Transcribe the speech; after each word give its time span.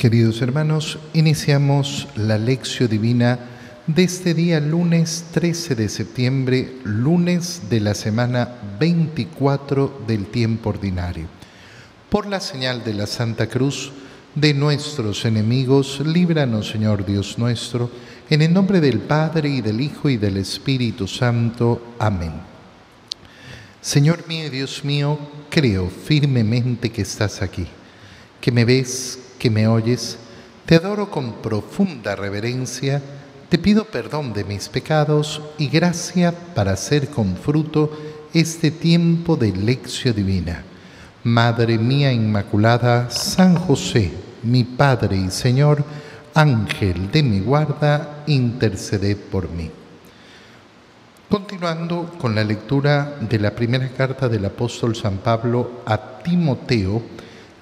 Queridos 0.00 0.40
hermanos, 0.40 0.98
iniciamos 1.12 2.08
la 2.16 2.38
lección 2.38 2.88
divina 2.88 3.38
de 3.86 4.04
este 4.04 4.32
día 4.32 4.58
lunes 4.58 5.26
13 5.32 5.74
de 5.74 5.90
septiembre, 5.90 6.76
lunes 6.84 7.64
de 7.68 7.80
la 7.80 7.94
semana 7.94 8.48
24 8.80 10.04
del 10.06 10.24
tiempo 10.28 10.70
ordinario. 10.70 11.26
Por 12.08 12.24
la 12.24 12.40
señal 12.40 12.82
de 12.82 12.94
la 12.94 13.06
Santa 13.06 13.46
Cruz 13.46 13.92
de 14.34 14.54
nuestros 14.54 15.26
enemigos, 15.26 16.00
líbranos 16.00 16.70
Señor 16.70 17.04
Dios 17.04 17.36
nuestro, 17.36 17.90
en 18.30 18.40
el 18.40 18.54
nombre 18.54 18.80
del 18.80 19.00
Padre 19.00 19.50
y 19.50 19.60
del 19.60 19.82
Hijo 19.82 20.08
y 20.08 20.16
del 20.16 20.38
Espíritu 20.38 21.06
Santo. 21.06 21.94
Amén. 21.98 22.32
Señor 23.82 24.26
mío 24.26 24.46
y 24.46 24.48
Dios 24.48 24.82
mío, 24.82 25.18
creo 25.50 25.90
firmemente 25.90 26.88
que 26.88 27.02
estás 27.02 27.42
aquí, 27.42 27.66
que 28.40 28.50
me 28.50 28.64
ves, 28.64 29.18
que 29.40 29.50
me 29.50 29.66
oyes, 29.66 30.18
te 30.66 30.76
adoro 30.76 31.10
con 31.10 31.32
profunda 31.42 32.14
reverencia, 32.14 33.02
te 33.48 33.58
pido 33.58 33.86
perdón 33.86 34.34
de 34.34 34.44
mis 34.44 34.68
pecados 34.68 35.42
y 35.58 35.68
gracia 35.68 36.32
para 36.54 36.72
hacer 36.72 37.08
con 37.08 37.36
fruto 37.36 37.90
este 38.34 38.70
tiempo 38.70 39.36
de 39.36 39.50
lección 39.50 40.14
divina. 40.14 40.62
Madre 41.24 41.78
mía 41.78 42.12
Inmaculada, 42.12 43.10
San 43.10 43.56
José, 43.56 44.12
mi 44.42 44.62
Padre 44.62 45.16
y 45.16 45.30
Señor, 45.30 45.84
Ángel 46.34 47.10
de 47.10 47.22
mi 47.22 47.40
guarda, 47.40 48.22
interceded 48.26 49.16
por 49.16 49.50
mí. 49.50 49.70
Continuando 51.30 52.10
con 52.18 52.34
la 52.34 52.44
lectura 52.44 53.16
de 53.20 53.38
la 53.38 53.52
primera 53.52 53.88
carta 53.88 54.28
del 54.28 54.44
apóstol 54.44 54.94
San 54.94 55.18
Pablo 55.18 55.80
a 55.86 56.18
Timoteo, 56.22 57.02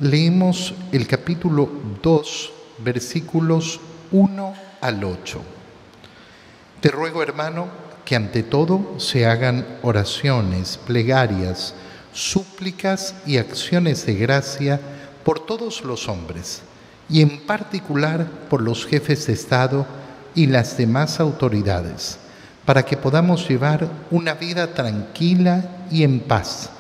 Leemos 0.00 0.74
el 0.92 1.08
capítulo 1.08 1.68
2, 2.04 2.52
versículos 2.84 3.80
1 4.12 4.54
al 4.80 5.02
8. 5.02 5.42
Te 6.80 6.92
ruego, 6.92 7.20
hermano, 7.20 7.66
que 8.04 8.14
ante 8.14 8.44
todo 8.44 9.00
se 9.00 9.26
hagan 9.26 9.66
oraciones, 9.82 10.78
plegarias, 10.86 11.74
súplicas 12.12 13.16
y 13.26 13.38
acciones 13.38 14.06
de 14.06 14.14
gracia 14.14 14.80
por 15.24 15.44
todos 15.44 15.82
los 15.82 16.08
hombres, 16.08 16.62
y 17.08 17.20
en 17.20 17.40
particular 17.40 18.24
por 18.48 18.62
los 18.62 18.86
jefes 18.86 19.26
de 19.26 19.32
Estado 19.32 19.84
y 20.32 20.46
las 20.46 20.76
demás 20.76 21.18
autoridades, 21.18 22.18
para 22.64 22.84
que 22.84 22.96
podamos 22.96 23.48
llevar 23.48 23.88
una 24.12 24.34
vida 24.34 24.74
tranquila 24.74 25.86
y 25.90 26.04
en 26.04 26.20
paz, 26.20 26.70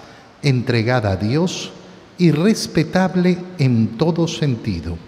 entregada 0.40 1.10
a 1.10 1.16
Dios, 1.16 1.72
y 2.18 2.32
respetable 2.32 3.38
en 3.58 3.96
todo 3.96 4.26
sentido. 4.26 4.98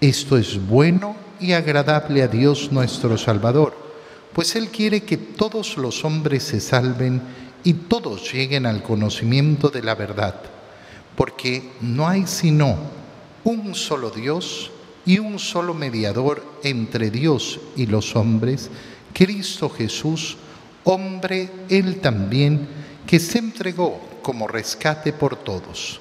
Esto 0.00 0.36
es 0.36 0.64
bueno 0.64 1.16
y 1.40 1.52
agradable 1.52 2.22
a 2.22 2.28
Dios 2.28 2.70
nuestro 2.70 3.16
Salvador, 3.16 3.74
pues 4.34 4.54
Él 4.54 4.68
quiere 4.68 5.02
que 5.02 5.16
todos 5.16 5.78
los 5.78 6.04
hombres 6.04 6.42
se 6.42 6.60
salven 6.60 7.22
y 7.64 7.72
todos 7.72 8.30
lleguen 8.32 8.66
al 8.66 8.82
conocimiento 8.82 9.70
de 9.70 9.82
la 9.82 9.94
verdad, 9.94 10.34
porque 11.16 11.70
no 11.80 12.06
hay 12.06 12.26
sino 12.26 12.76
un 13.44 13.74
solo 13.74 14.10
Dios 14.10 14.70
y 15.06 15.18
un 15.18 15.38
solo 15.38 15.72
mediador 15.72 16.44
entre 16.62 17.10
Dios 17.10 17.58
y 17.76 17.86
los 17.86 18.14
hombres, 18.14 18.70
Cristo 19.14 19.70
Jesús, 19.70 20.36
hombre 20.84 21.50
Él 21.70 22.00
también, 22.00 22.68
que 23.06 23.18
se 23.18 23.38
entregó 23.38 24.00
como 24.20 24.46
rescate 24.46 25.12
por 25.14 25.36
todos 25.36 26.00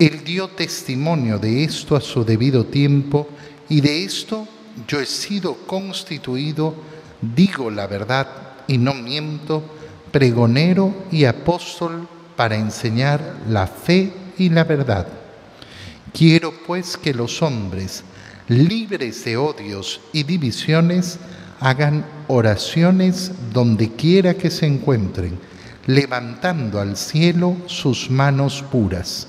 él 0.00 0.24
dio 0.24 0.48
testimonio 0.48 1.38
de 1.38 1.62
esto 1.62 1.94
a 1.94 2.00
su 2.00 2.24
debido 2.24 2.64
tiempo 2.64 3.28
y 3.68 3.82
de 3.82 4.02
esto 4.02 4.48
yo 4.88 4.98
he 4.98 5.04
sido 5.04 5.54
constituido, 5.66 6.74
digo 7.20 7.70
la 7.70 7.86
verdad 7.86 8.26
y 8.66 8.78
no 8.78 8.94
miento, 8.94 9.62
pregonero 10.10 10.94
y 11.12 11.26
apóstol 11.26 12.08
para 12.34 12.56
enseñar 12.56 13.40
la 13.50 13.66
fe 13.66 14.10
y 14.38 14.48
la 14.48 14.64
verdad. 14.64 15.06
Quiero 16.14 16.54
pues 16.66 16.96
que 16.96 17.12
los 17.12 17.42
hombres, 17.42 18.02
libres 18.48 19.22
de 19.26 19.36
odios 19.36 20.00
y 20.14 20.22
divisiones, 20.22 21.18
hagan 21.60 22.06
oraciones 22.26 23.32
donde 23.52 23.92
quiera 23.92 24.32
que 24.32 24.50
se 24.50 24.64
encuentren, 24.64 25.38
levantando 25.86 26.80
al 26.80 26.96
cielo 26.96 27.54
sus 27.66 28.08
manos 28.08 28.64
puras 28.72 29.28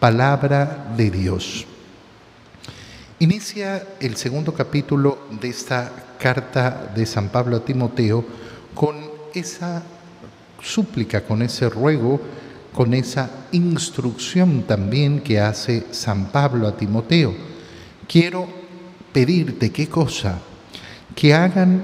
palabra 0.00 0.92
de 0.96 1.10
Dios. 1.10 1.66
Inicia 3.18 3.84
el 4.00 4.16
segundo 4.16 4.54
capítulo 4.54 5.26
de 5.40 5.48
esta 5.48 5.90
carta 6.20 6.92
de 6.94 7.04
San 7.04 7.30
Pablo 7.30 7.56
a 7.56 7.64
Timoteo 7.64 8.24
con 8.74 8.96
esa 9.34 9.82
súplica, 10.62 11.22
con 11.24 11.42
ese 11.42 11.68
ruego, 11.68 12.20
con 12.72 12.94
esa 12.94 13.28
instrucción 13.50 14.62
también 14.62 15.20
que 15.20 15.40
hace 15.40 15.86
San 15.90 16.26
Pablo 16.26 16.68
a 16.68 16.76
Timoteo. 16.76 17.34
Quiero 18.06 18.46
pedirte 19.12 19.70
qué 19.72 19.88
cosa, 19.88 20.38
que 21.16 21.34
hagan, 21.34 21.82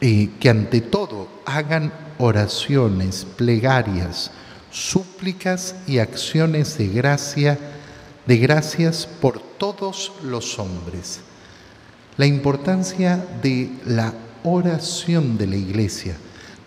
eh, 0.00 0.30
que 0.40 0.50
ante 0.50 0.80
todo 0.80 1.28
hagan 1.46 1.92
oraciones, 2.18 3.24
plegarias, 3.36 4.32
súplicas 4.74 5.76
y 5.86 5.98
acciones 5.98 6.76
de 6.76 6.88
gracia, 6.88 7.56
de 8.26 8.36
gracias 8.38 9.06
por 9.06 9.40
todos 9.40 10.12
los 10.24 10.58
hombres. 10.58 11.20
La 12.16 12.26
importancia 12.26 13.24
de 13.40 13.70
la 13.86 14.12
oración 14.42 15.38
de 15.38 15.46
la 15.46 15.56
iglesia. 15.56 16.16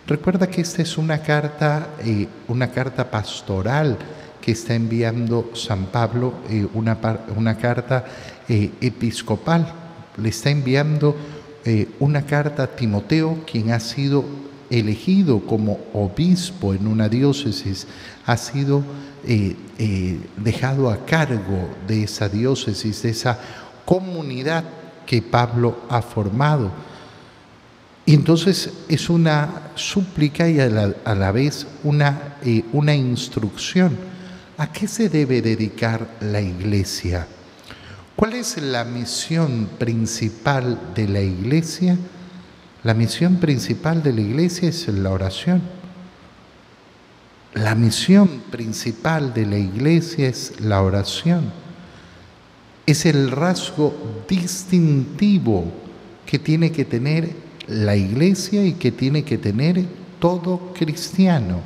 Recuerda 0.06 0.46
que 0.46 0.62
esta 0.62 0.80
es 0.80 0.96
una 0.96 1.20
carta, 1.20 1.90
eh, 2.02 2.26
una 2.48 2.70
carta 2.70 3.10
pastoral 3.10 3.98
que 4.40 4.52
está 4.52 4.74
enviando 4.74 5.50
San 5.52 5.86
Pablo, 5.86 6.32
eh, 6.48 6.66
una, 6.72 6.98
una, 7.36 7.58
carta 7.58 8.06
eh, 8.48 8.70
episcopal. 8.80 9.70
Le 10.16 10.30
está 10.30 10.50
enviando 10.50 11.14
una 11.98 12.24
carta 12.24 12.62
a 12.62 12.66
Timoteo, 12.68 13.44
quien 13.44 13.72
ha 13.72 13.80
sido 13.80 14.24
elegido 14.70 15.40
como 15.40 15.78
obispo 15.92 16.74
en 16.74 16.86
una 16.86 17.08
diócesis, 17.08 17.86
ha 18.26 18.36
sido 18.36 18.82
eh, 19.24 19.56
eh, 19.78 20.20
dejado 20.36 20.90
a 20.90 21.04
cargo 21.04 21.68
de 21.86 22.04
esa 22.04 22.28
diócesis, 22.28 23.02
de 23.02 23.10
esa 23.10 23.38
comunidad 23.84 24.64
que 25.06 25.22
Pablo 25.22 25.80
ha 25.88 26.02
formado. 26.02 26.70
Y 28.04 28.14
entonces 28.14 28.70
es 28.88 29.10
una 29.10 29.70
súplica 29.74 30.48
y 30.48 30.60
a 30.60 30.68
la, 30.68 31.32
vez 31.32 31.66
una, 31.84 32.36
eh, 32.42 32.64
una 32.72 32.94
instrucción. 32.94 33.96
¿A 34.56 34.72
qué 34.72 34.88
se 34.88 35.08
debe 35.08 35.40
dedicar 35.42 36.08
la 36.20 36.40
iglesia? 36.40 37.26
¿Cuál 38.16 38.34
es 38.34 38.60
la 38.60 38.84
misión 38.84 39.68
principal 39.78 40.92
de 40.94 41.06
la 41.06 41.20
iglesia? 41.20 41.96
La 42.84 42.94
misión 42.94 43.36
principal 43.36 44.04
de 44.04 44.12
la 44.12 44.20
iglesia 44.20 44.68
es 44.68 44.86
la 44.86 45.10
oración. 45.10 45.60
La 47.54 47.74
misión 47.74 48.42
principal 48.52 49.34
de 49.34 49.46
la 49.46 49.58
iglesia 49.58 50.28
es 50.28 50.60
la 50.60 50.80
oración. 50.82 51.50
Es 52.86 53.04
el 53.04 53.32
rasgo 53.32 54.24
distintivo 54.28 55.64
que 56.24 56.38
tiene 56.38 56.70
que 56.70 56.84
tener 56.84 57.34
la 57.66 57.96
iglesia 57.96 58.64
y 58.64 58.74
que 58.74 58.92
tiene 58.92 59.24
que 59.24 59.38
tener 59.38 59.84
todo 60.20 60.72
cristiano. 60.72 61.60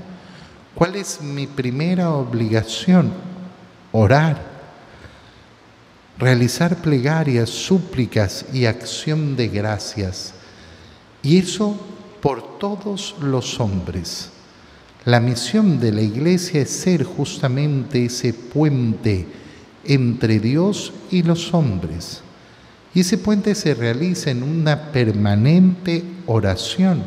¿Cuál 0.75 0.97
es 0.97 1.21
mi 1.21 1.47
primera 1.47 2.11
obligación? 2.11 3.13
Orar. 3.93 4.51
Realizar 6.19 6.77
plegarias, 6.77 7.51
súplicas 7.51 8.47
y 8.53 8.65
acción 8.65 9.37
de 9.37 9.49
gracias 9.49 10.35
y 11.23 11.39
eso 11.39 11.77
por 12.21 12.59
todos 12.59 13.17
los 13.21 13.61
hombres. 13.61 14.31
La 15.05 15.21
misión 15.21 15.81
de 15.81 15.93
la 15.93 16.03
iglesia 16.03 16.63
es 16.63 16.71
ser 16.71 17.03
justamente 17.03 18.05
ese 18.05 18.33
puente 18.33 19.27
entre 19.85 20.39
Dios 20.39 20.93
y 21.11 21.23
los 21.23 21.53
hombres. 21.55 22.23
Y 22.95 23.01
ese 23.01 23.19
puente 23.19 23.55
se 23.55 23.75
realiza 23.75 24.31
en 24.31 24.43
una 24.43 24.93
permanente 24.93 26.05
oración. 26.27 27.03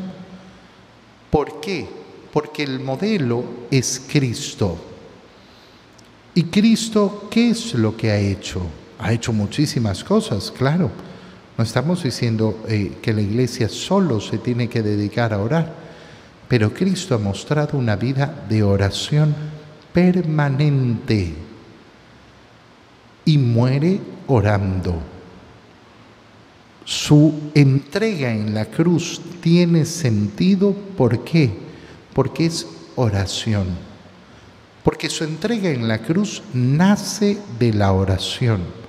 ¿Por 1.30 1.60
qué? 1.60 1.88
Porque 2.32 2.62
el 2.64 2.80
modelo 2.80 3.44
es 3.70 4.02
Cristo. 4.06 4.76
¿Y 6.34 6.44
Cristo 6.44 7.28
qué 7.30 7.50
es 7.50 7.72
lo 7.72 7.96
que 7.96 8.10
ha 8.10 8.18
hecho? 8.18 8.60
Ha 8.98 9.12
hecho 9.12 9.32
muchísimas 9.32 10.04
cosas, 10.04 10.50
claro 10.50 10.90
no 11.56 11.64
estamos 11.64 12.02
diciendo 12.02 12.62
eh, 12.68 12.98
que 13.00 13.14
la 13.14 13.22
iglesia 13.22 13.68
solo 13.68 14.20
se 14.20 14.38
tiene 14.38 14.68
que 14.68 14.82
dedicar 14.82 15.32
a 15.32 15.38
orar, 15.38 15.72
pero 16.48 16.72
Cristo 16.72 17.14
ha 17.14 17.18
mostrado 17.18 17.78
una 17.78 17.96
vida 17.96 18.44
de 18.48 18.62
oración 18.62 19.34
permanente 19.92 21.34
y 23.24 23.38
muere 23.38 24.00
orando. 24.26 25.00
Su 26.84 27.50
entrega 27.54 28.30
en 28.30 28.54
la 28.54 28.66
cruz 28.66 29.20
tiene 29.40 29.84
sentido, 29.84 30.72
¿por 30.72 31.24
qué? 31.24 31.50
Porque 32.12 32.46
es 32.46 32.66
oración. 32.94 33.66
Porque 34.84 35.10
su 35.10 35.24
entrega 35.24 35.70
en 35.70 35.88
la 35.88 35.98
cruz 35.98 36.42
nace 36.52 37.38
de 37.58 37.72
la 37.72 37.92
oración. 37.92 38.85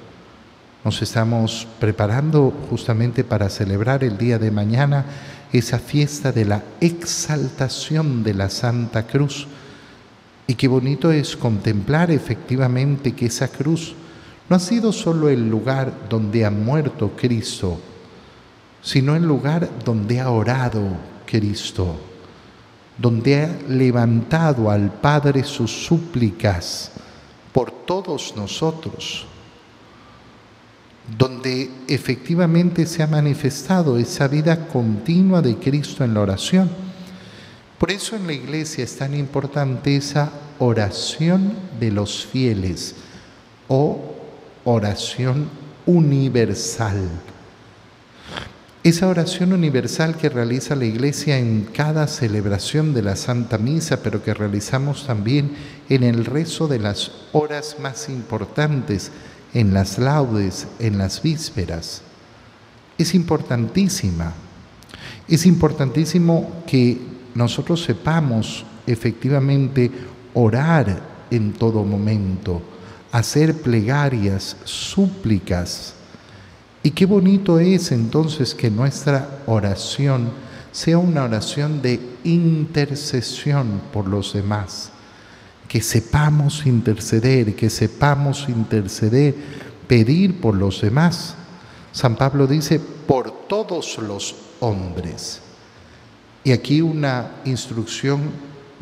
Nos 0.83 1.01
estamos 1.01 1.67
preparando 1.79 2.53
justamente 2.69 3.23
para 3.23 3.49
celebrar 3.49 4.03
el 4.03 4.17
día 4.17 4.39
de 4.39 4.51
mañana 4.51 5.05
esa 5.51 5.79
fiesta 5.79 6.31
de 6.31 6.45
la 6.45 6.63
exaltación 6.79 8.23
de 8.23 8.33
la 8.33 8.49
Santa 8.49 9.07
Cruz. 9.07 9.47
Y 10.45 10.55
qué 10.55 10.67
bonito 10.67 11.11
es 11.11 11.35
contemplar 11.35 12.11
efectivamente 12.11 13.13
que 13.13 13.25
esa 13.25 13.47
cruz 13.47 13.95
no 14.49 14.55
ha 14.55 14.59
sido 14.59 14.93
solo 14.93 15.29
el 15.29 15.49
lugar 15.49 15.91
donde 16.09 16.45
ha 16.45 16.51
muerto 16.51 17.11
Cristo, 17.17 17.79
sino 18.81 19.15
el 19.15 19.23
lugar 19.23 19.69
donde 19.83 20.21
ha 20.21 20.29
orado 20.29 20.81
Cristo, 21.25 21.97
donde 22.97 23.43
ha 23.43 23.49
levantado 23.67 24.71
al 24.71 24.91
Padre 24.91 25.43
sus 25.43 25.85
súplicas 25.85 26.91
por 27.51 27.71
todos 27.71 28.33
nosotros, 28.37 29.25
donde 31.15 31.69
efectivamente 31.87 32.85
se 32.85 33.03
ha 33.03 33.07
manifestado 33.07 33.97
esa 33.97 34.27
vida 34.27 34.67
continua 34.67 35.41
de 35.41 35.55
Cristo 35.55 36.03
en 36.03 36.13
la 36.13 36.21
oración. 36.21 36.69
Por 37.77 37.91
eso 37.91 38.15
en 38.15 38.27
la 38.27 38.33
iglesia 38.33 38.83
es 38.83 38.97
tan 38.97 39.13
importante 39.13 39.95
esa 39.95 40.31
oración 40.59 41.53
de 41.79 41.91
los 41.91 42.25
fieles 42.25 42.95
o 43.67 44.15
oración 44.63 45.49
universal. 45.85 47.09
Esa 48.83 49.07
oración 49.07 49.51
universal 49.51 50.15
que 50.15 50.29
realiza 50.29 50.75
la 50.75 50.85
Iglesia 50.85 51.37
en 51.37 51.67
cada 51.73 52.07
celebración 52.07 52.93
de 52.93 53.01
la 53.01 53.17
Santa 53.17 53.57
Misa, 53.57 54.01
pero 54.01 54.23
que 54.23 54.33
realizamos 54.33 55.05
también 55.05 55.55
en 55.89 56.03
el 56.03 56.23
rezo 56.23 56.69
de 56.69 56.79
las 56.79 57.11
horas 57.33 57.77
más 57.81 58.07
importantes, 58.07 59.11
en 59.53 59.73
las 59.73 59.97
laudes, 59.97 60.67
en 60.79 60.97
las 60.97 61.21
vísperas, 61.21 62.01
es 62.97 63.13
importantísima. 63.15 64.33
Es 65.27 65.45
importantísimo 65.45 66.63
que 66.65 66.99
nosotros 67.35 67.83
sepamos 67.83 68.65
efectivamente 68.85 69.91
orar 70.33 71.01
en 71.29 71.53
todo 71.53 71.83
momento 71.83 72.61
hacer 73.11 73.61
plegarias, 73.61 74.57
súplicas. 74.63 75.93
Y 76.83 76.91
qué 76.91 77.05
bonito 77.05 77.59
es 77.59 77.91
entonces 77.91 78.53
que 78.53 78.69
nuestra 78.69 79.39
oración 79.45 80.29
sea 80.71 80.97
una 80.97 81.23
oración 81.23 81.81
de 81.81 81.99
intercesión 82.23 83.81
por 83.91 84.07
los 84.07 84.33
demás, 84.33 84.91
que 85.67 85.81
sepamos 85.81 86.65
interceder, 86.65 87.53
que 87.55 87.69
sepamos 87.69 88.47
interceder, 88.47 89.35
pedir 89.87 90.39
por 90.39 90.55
los 90.55 90.79
demás. 90.81 91.35
San 91.91 92.15
Pablo 92.15 92.47
dice, 92.47 92.79
por 92.79 93.47
todos 93.47 93.97
los 93.97 94.35
hombres. 94.59 95.41
Y 96.43 96.51
aquí 96.51 96.81
una 96.81 97.31
instrucción 97.45 98.19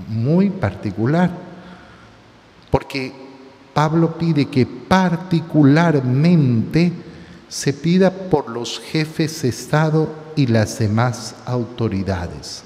muy 0.08 0.50
particular, 0.50 1.32
porque 2.70 3.14
Pablo 3.74 4.18
pide 4.18 4.46
que 4.46 4.66
particularmente 4.66 6.92
se 7.48 7.74
pida 7.74 8.12
por 8.12 8.50
los 8.50 8.80
jefes 8.80 9.42
de 9.42 9.50
Estado 9.50 10.10
y 10.36 10.48
las 10.48 10.80
demás 10.80 11.36
autoridades. 11.46 12.64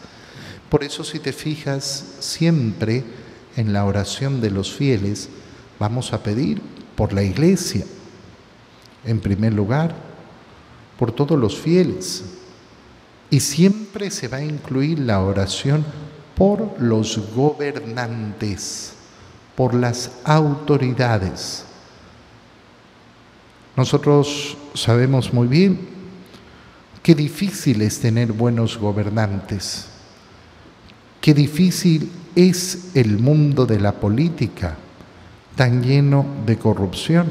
Por 0.69 0.83
eso 0.83 1.04
si 1.04 1.19
te 1.19 1.33
fijas 1.33 2.06
siempre 2.19 3.04
en 3.59 3.73
la 3.73 3.85
oración 3.85 4.39
de 4.39 4.51
los 4.51 4.73
fieles, 4.73 5.29
vamos 5.79 6.13
a 6.13 6.23
pedir 6.23 6.61
por 6.95 7.11
la 7.13 7.23
iglesia, 7.23 7.85
en 9.03 9.19
primer 9.19 9.53
lugar, 9.53 9.95
por 10.97 11.11
todos 11.11 11.38
los 11.38 11.57
fieles. 11.57 12.23
Y 13.29 13.41
siempre 13.41 14.11
se 14.11 14.27
va 14.27 14.38
a 14.38 14.44
incluir 14.44 15.00
la 15.00 15.21
oración 15.21 15.85
por 16.35 16.81
los 16.81 17.33
gobernantes 17.35 18.94
por 19.59 19.73
las 19.73 20.12
autoridades. 20.23 21.65
Nosotros 23.75 24.55
sabemos 24.73 25.33
muy 25.33 25.50
bien 25.50 25.77
qué 27.03 27.13
difícil 27.13 27.81
es 27.81 28.00
tener 28.00 28.31
buenos 28.31 28.77
gobernantes, 28.77 29.88
qué 31.19 31.33
difícil 31.33 32.09
es 32.47 32.91
el 32.94 33.18
mundo 33.18 33.65
de 33.65 33.80
la 33.80 33.91
política 33.91 34.77
tan 35.56 35.83
lleno 35.83 36.25
de 36.45 36.57
corrupción, 36.57 37.27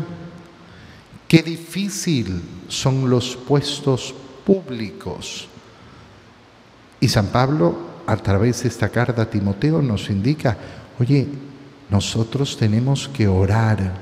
qué 1.27 1.43
difícil 1.43 2.43
son 2.69 3.09
los 3.09 3.35
puestos 3.37 4.15
públicos. 4.45 5.49
Y 7.01 7.09
San 7.09 7.29
Pablo, 7.29 7.75
a 8.07 8.17
través 8.19 8.63
de 8.63 8.69
esta 8.69 8.91
carta 8.91 9.23
a 9.23 9.31
Timoteo, 9.31 9.81
nos 9.81 10.11
indica, 10.11 10.59
oye, 10.99 11.27
nosotros 11.89 12.59
tenemos 12.59 13.09
que 13.09 13.27
orar, 13.27 13.95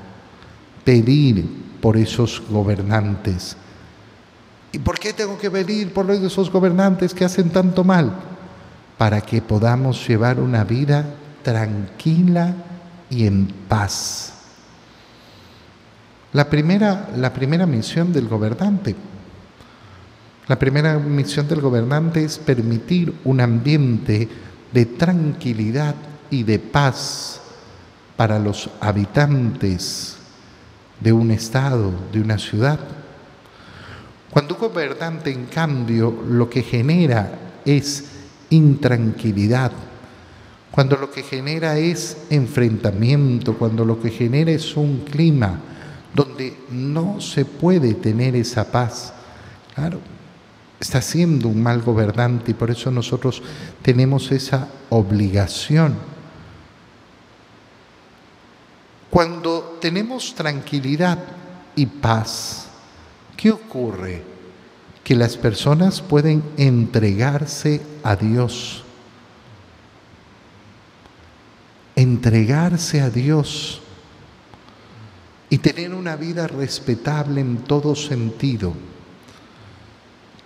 pedir 0.84 1.46
por 1.80 1.96
esos 1.96 2.42
gobernantes. 2.50 3.56
¿Y 4.72 4.80
por 4.80 4.98
qué 4.98 5.12
tengo 5.12 5.38
que 5.38 5.52
pedir 5.52 5.92
por 5.92 6.10
esos 6.10 6.50
gobernantes 6.50 7.14
que 7.14 7.24
hacen 7.24 7.50
tanto 7.50 7.84
mal? 7.84 8.35
Para 8.98 9.20
que 9.20 9.42
podamos 9.42 10.06
llevar 10.06 10.40
una 10.40 10.64
vida 10.64 11.04
tranquila 11.42 12.54
y 13.10 13.26
en 13.26 13.46
paz. 13.68 14.32
La 16.32 16.48
primera, 16.50 17.08
la 17.16 17.32
primera 17.32 17.66
misión 17.66 18.12
del 18.12 18.28
gobernante, 18.28 18.94
la 20.48 20.58
primera 20.58 20.98
misión 20.98 21.48
del 21.48 21.60
gobernante 21.60 22.22
es 22.22 22.38
permitir 22.38 23.12
un 23.24 23.40
ambiente 23.40 24.28
de 24.72 24.86
tranquilidad 24.86 25.94
y 26.30 26.44
de 26.44 26.58
paz 26.58 27.40
para 28.16 28.38
los 28.38 28.70
habitantes 28.80 30.16
de 31.00 31.12
un 31.12 31.30
estado, 31.30 31.92
de 32.12 32.20
una 32.20 32.38
ciudad. 32.38 32.78
Cuando 34.30 34.54
un 34.54 34.60
gobernante, 34.60 35.30
en 35.32 35.46
cambio, 35.46 36.22
lo 36.28 36.48
que 36.48 36.62
genera 36.62 37.30
es 37.64 38.04
intranquilidad, 38.50 39.72
cuando 40.70 40.96
lo 40.96 41.10
que 41.10 41.22
genera 41.22 41.78
es 41.78 42.16
enfrentamiento, 42.30 43.56
cuando 43.56 43.84
lo 43.84 44.00
que 44.00 44.10
genera 44.10 44.50
es 44.50 44.76
un 44.76 44.98
clima 44.98 45.58
donde 46.14 46.56
no 46.70 47.20
se 47.20 47.44
puede 47.44 47.94
tener 47.94 48.36
esa 48.36 48.70
paz, 48.70 49.12
claro, 49.74 50.00
está 50.78 51.00
siendo 51.00 51.48
un 51.48 51.62
mal 51.62 51.82
gobernante 51.82 52.50
y 52.50 52.54
por 52.54 52.70
eso 52.70 52.90
nosotros 52.90 53.42
tenemos 53.82 54.30
esa 54.32 54.68
obligación 54.90 55.94
Cuando 59.16 59.78
tenemos 59.80 60.34
tranquilidad 60.34 61.18
y 61.74 61.86
paz, 61.86 62.66
¿qué 63.34 63.50
ocurre? 63.50 64.22
Que 65.06 65.14
las 65.14 65.36
personas 65.36 66.00
pueden 66.00 66.42
entregarse 66.56 67.80
a 68.02 68.16
Dios. 68.16 68.82
Entregarse 71.94 73.00
a 73.00 73.08
Dios 73.08 73.82
y 75.48 75.58
tener 75.58 75.94
una 75.94 76.16
vida 76.16 76.48
respetable 76.48 77.40
en 77.40 77.58
todo 77.58 77.94
sentido. 77.94 78.72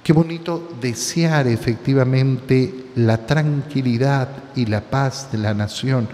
Qué 0.05 0.13
bonito 0.13 0.77
desear 0.79 1.47
efectivamente 1.47 2.91
la 2.97 3.25
tranquilidad 3.25 4.29
y 4.55 4.67
la 4.67 4.83
paz 4.83 5.33
de 5.33 5.39
la 5.39 5.55
nación 5.55 6.07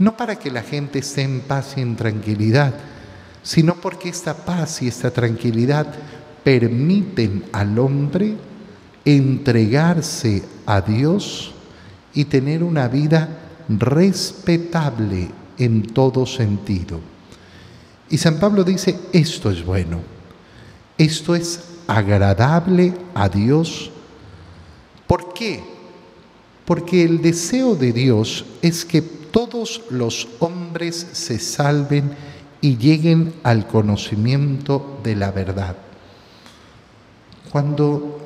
no 0.00 0.16
para 0.16 0.36
que 0.36 0.50
la 0.50 0.62
gente 0.62 0.98
esté 0.98 1.22
en 1.22 1.40
paz 1.42 1.74
y 1.76 1.82
en 1.82 1.94
tranquilidad, 1.94 2.74
sino 3.42 3.74
porque 3.76 4.08
esta 4.08 4.34
paz 4.34 4.80
y 4.82 4.88
esta 4.88 5.10
tranquilidad 5.10 5.86
permiten 6.42 7.44
al 7.52 7.78
hombre 7.78 8.36
entregarse 9.04 10.42
a 10.66 10.80
Dios 10.80 11.52
y 12.14 12.24
tener 12.24 12.62
una 12.62 12.88
vida 12.88 13.28
respetable 13.68 15.30
en 15.58 15.82
todo 15.82 16.26
sentido. 16.26 17.00
Y 18.08 18.18
San 18.18 18.38
Pablo 18.38 18.64
dice, 18.64 18.98
esto 19.12 19.50
es 19.50 19.64
bueno, 19.64 20.00
esto 20.98 21.34
es 21.34 21.60
agradable 21.86 22.94
a 23.14 23.28
Dios. 23.28 23.90
¿Por 25.06 25.32
qué? 25.32 25.62
Porque 26.64 27.04
el 27.04 27.22
deseo 27.22 27.74
de 27.74 27.92
Dios 27.92 28.44
es 28.62 28.84
que 28.84 29.02
todos 29.02 29.82
los 29.90 30.28
hombres 30.40 31.06
se 31.12 31.38
salven 31.38 32.12
y 32.60 32.76
lleguen 32.76 33.32
al 33.42 33.66
conocimiento 33.66 35.00
de 35.02 35.16
la 35.16 35.30
verdad. 35.30 35.76
Cuando 37.50 38.20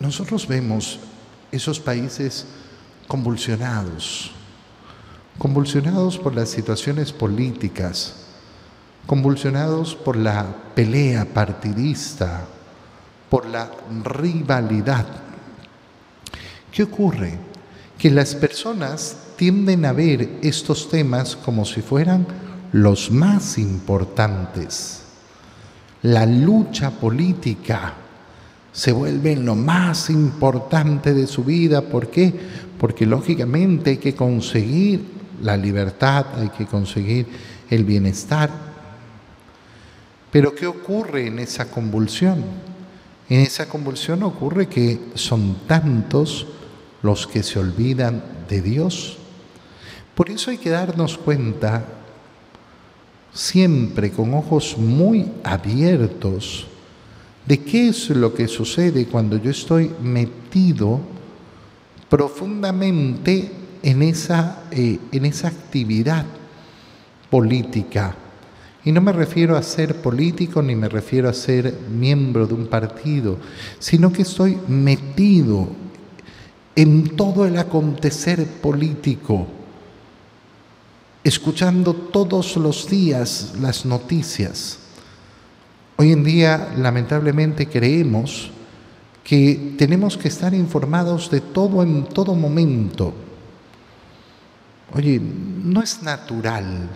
nosotros 0.00 0.48
vemos 0.48 0.98
esos 1.50 1.78
países 1.78 2.46
convulsionados, 3.06 4.30
convulsionados 5.36 6.18
por 6.18 6.34
las 6.34 6.48
situaciones 6.48 7.12
políticas, 7.12 8.14
convulsionados 9.06 9.94
por 9.94 10.16
la 10.16 10.46
pelea 10.74 11.26
partidista, 11.26 12.46
por 13.28 13.44
la 13.46 13.70
rivalidad. 14.04 15.06
¿Qué 16.70 16.84
ocurre? 16.84 17.38
Que 17.98 18.10
las 18.10 18.34
personas 18.34 19.16
tienden 19.36 19.84
a 19.84 19.92
ver 19.92 20.38
estos 20.42 20.88
temas 20.88 21.36
como 21.36 21.66
si 21.66 21.82
fueran 21.82 22.26
los 22.72 23.10
más 23.10 23.58
importantes. 23.58 25.02
La 26.00 26.24
lucha 26.24 26.90
política 26.90 27.96
se 28.72 28.90
vuelve 28.92 29.36
lo 29.36 29.54
más 29.54 30.08
importante 30.08 31.12
de 31.12 31.26
su 31.26 31.44
vida. 31.44 31.82
¿Por 31.82 32.08
qué? 32.08 32.32
Porque 32.78 33.06
lógicamente 33.06 33.90
hay 33.90 33.96
que 33.98 34.14
conseguir 34.14 35.04
la 35.42 35.56
libertad, 35.56 36.26
hay 36.36 36.48
que 36.48 36.66
conseguir 36.66 37.26
el 37.68 37.84
bienestar. 37.84 38.50
Pero 40.30 40.54
¿qué 40.54 40.66
ocurre 40.66 41.26
en 41.26 41.38
esa 41.38 41.70
convulsión? 41.70 42.42
En 43.28 43.40
esa 43.40 43.68
convulsión 43.68 44.22
ocurre 44.22 44.68
que 44.68 44.98
son 45.14 45.58
tantos 45.66 46.46
los 47.02 47.26
que 47.26 47.42
se 47.42 47.58
olvidan 47.58 48.22
de 48.48 48.62
Dios. 48.62 49.18
Por 50.14 50.30
eso 50.30 50.50
hay 50.50 50.58
que 50.58 50.70
darnos 50.70 51.18
cuenta 51.18 51.84
siempre 53.34 54.10
con 54.10 54.32
ojos 54.34 54.76
muy 54.78 55.30
abiertos 55.44 56.66
de 57.46 57.58
qué 57.58 57.88
es 57.88 58.10
lo 58.10 58.34
que 58.34 58.48
sucede 58.48 59.06
cuando 59.06 59.36
yo 59.36 59.50
estoy 59.50 59.90
metido 60.02 61.00
profundamente 62.08 63.50
en 63.82 64.02
esa, 64.02 64.64
eh, 64.70 64.98
en 65.10 65.24
esa 65.24 65.48
actividad 65.48 66.24
política. 67.30 68.14
Y 68.84 68.92
no 68.92 69.00
me 69.00 69.12
refiero 69.12 69.56
a 69.56 69.62
ser 69.62 69.96
político 69.96 70.60
ni 70.60 70.74
me 70.74 70.88
refiero 70.88 71.28
a 71.28 71.34
ser 71.34 71.72
miembro 71.88 72.46
de 72.46 72.54
un 72.54 72.66
partido, 72.66 73.38
sino 73.78 74.12
que 74.12 74.22
estoy 74.22 74.58
metido 74.68 75.68
en 76.74 77.16
todo 77.16 77.46
el 77.46 77.58
acontecer 77.58 78.44
político, 78.46 79.46
escuchando 81.22 81.94
todos 81.94 82.56
los 82.56 82.88
días 82.88 83.54
las 83.60 83.84
noticias 83.84 84.81
Hoy 86.02 86.10
en 86.10 86.24
día, 86.24 86.74
lamentablemente, 86.78 87.68
creemos 87.68 88.50
que 89.22 89.76
tenemos 89.78 90.16
que 90.16 90.26
estar 90.26 90.52
informados 90.52 91.30
de 91.30 91.40
todo 91.40 91.80
en 91.80 92.06
todo 92.06 92.34
momento. 92.34 93.14
Oye, 94.96 95.20
no 95.20 95.80
es 95.80 96.02
natural 96.02 96.88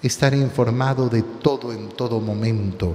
estar 0.00 0.34
informado 0.34 1.08
de 1.08 1.24
todo 1.42 1.72
en 1.72 1.88
todo 1.88 2.20
momento. 2.20 2.94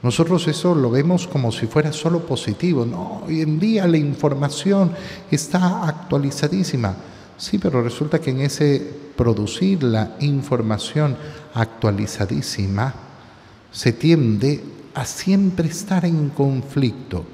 Nosotros 0.00 0.46
eso 0.46 0.76
lo 0.76 0.92
vemos 0.92 1.26
como 1.26 1.50
si 1.50 1.66
fuera 1.66 1.92
solo 1.92 2.24
positivo. 2.24 2.86
No, 2.86 3.22
hoy 3.26 3.42
en 3.42 3.58
día 3.58 3.88
la 3.88 3.98
información 3.98 4.92
está 5.28 5.88
actualizadísima. 5.88 6.94
Sí, 7.36 7.58
pero 7.58 7.82
resulta 7.82 8.20
que 8.20 8.30
en 8.30 8.42
ese 8.42 8.80
producir 9.16 9.82
la 9.82 10.14
información 10.20 11.16
actualizadísima, 11.52 13.07
se 13.78 13.92
tiende 13.92 14.60
a 14.92 15.04
siempre 15.04 15.68
estar 15.68 16.04
en 16.04 16.30
conflicto. 16.30 17.24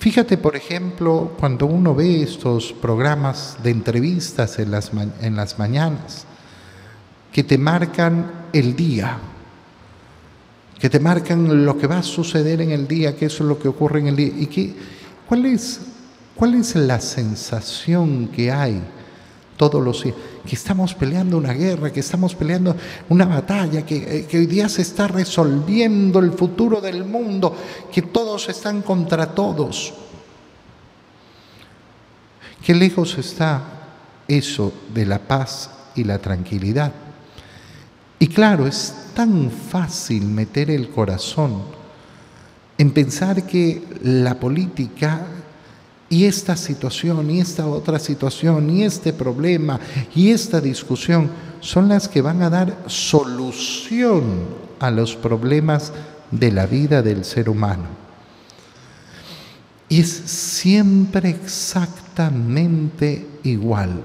Fíjate, 0.00 0.36
por 0.36 0.56
ejemplo, 0.56 1.36
cuando 1.38 1.66
uno 1.66 1.94
ve 1.94 2.24
estos 2.24 2.72
programas 2.72 3.56
de 3.62 3.70
entrevistas 3.70 4.58
en 4.58 4.72
las, 4.72 4.90
en 5.20 5.36
las 5.36 5.60
mañanas, 5.60 6.26
que 7.32 7.44
te 7.44 7.56
marcan 7.56 8.48
el 8.52 8.74
día, 8.74 9.16
que 10.80 10.90
te 10.90 10.98
marcan 10.98 11.64
lo 11.64 11.78
que 11.78 11.86
va 11.86 11.98
a 11.98 12.02
suceder 12.02 12.60
en 12.60 12.72
el 12.72 12.88
día, 12.88 13.14
qué 13.14 13.26
es 13.26 13.38
lo 13.38 13.60
que 13.60 13.68
ocurre 13.68 14.00
en 14.00 14.08
el 14.08 14.16
día, 14.16 14.32
y 14.36 14.46
que, 14.48 14.74
¿cuál, 15.28 15.46
es, 15.46 15.82
cuál 16.34 16.56
es 16.56 16.74
la 16.74 17.00
sensación 17.00 18.26
que 18.26 18.50
hay 18.50 18.82
todos 19.70 19.84
los 19.84 20.02
que 20.02 20.56
estamos 20.56 20.92
peleando 20.92 21.38
una 21.38 21.52
guerra, 21.52 21.92
que 21.92 22.00
estamos 22.00 22.34
peleando 22.34 22.74
una 23.08 23.26
batalla, 23.26 23.86
que, 23.86 23.96
eh, 23.96 24.26
que, 24.26 24.38
hoy 24.38 24.46
día 24.46 24.68
se 24.68 24.82
está 24.82 25.06
resolviendo 25.06 26.18
el 26.18 26.32
futuro 26.32 26.80
del 26.80 27.04
mundo, 27.04 27.54
que 27.92 28.02
todos 28.02 28.48
están 28.48 28.82
contra 28.82 29.32
todos. 29.32 29.94
Qué 32.66 32.74
lejos 32.74 33.16
está 33.18 33.62
eso 34.26 34.72
de 34.92 35.06
la 35.06 35.20
paz 35.20 35.70
y 35.94 36.02
la 36.02 36.18
tranquilidad. 36.18 36.92
Y 38.18 38.26
claro, 38.26 38.66
es 38.66 38.92
tan 39.14 39.48
fácil 39.48 40.24
meter 40.24 40.72
el 40.72 40.88
corazón 40.88 41.62
en 42.78 42.90
pensar 42.90 43.46
que 43.46 43.80
la 44.02 44.40
política 44.40 45.24
y 46.12 46.26
esta 46.26 46.56
situación, 46.58 47.30
y 47.30 47.40
esta 47.40 47.66
otra 47.66 47.98
situación, 47.98 48.68
y 48.68 48.82
este 48.84 49.14
problema, 49.14 49.80
y 50.14 50.28
esta 50.28 50.60
discusión, 50.60 51.30
son 51.60 51.88
las 51.88 52.06
que 52.06 52.20
van 52.20 52.42
a 52.42 52.50
dar 52.50 52.84
solución 52.86 54.24
a 54.78 54.90
los 54.90 55.16
problemas 55.16 55.90
de 56.30 56.52
la 56.52 56.66
vida 56.66 57.00
del 57.00 57.24
ser 57.24 57.48
humano. 57.48 57.84
Y 59.88 60.00
es 60.00 60.10
siempre 60.10 61.30
exactamente 61.30 63.26
igual. 63.44 64.02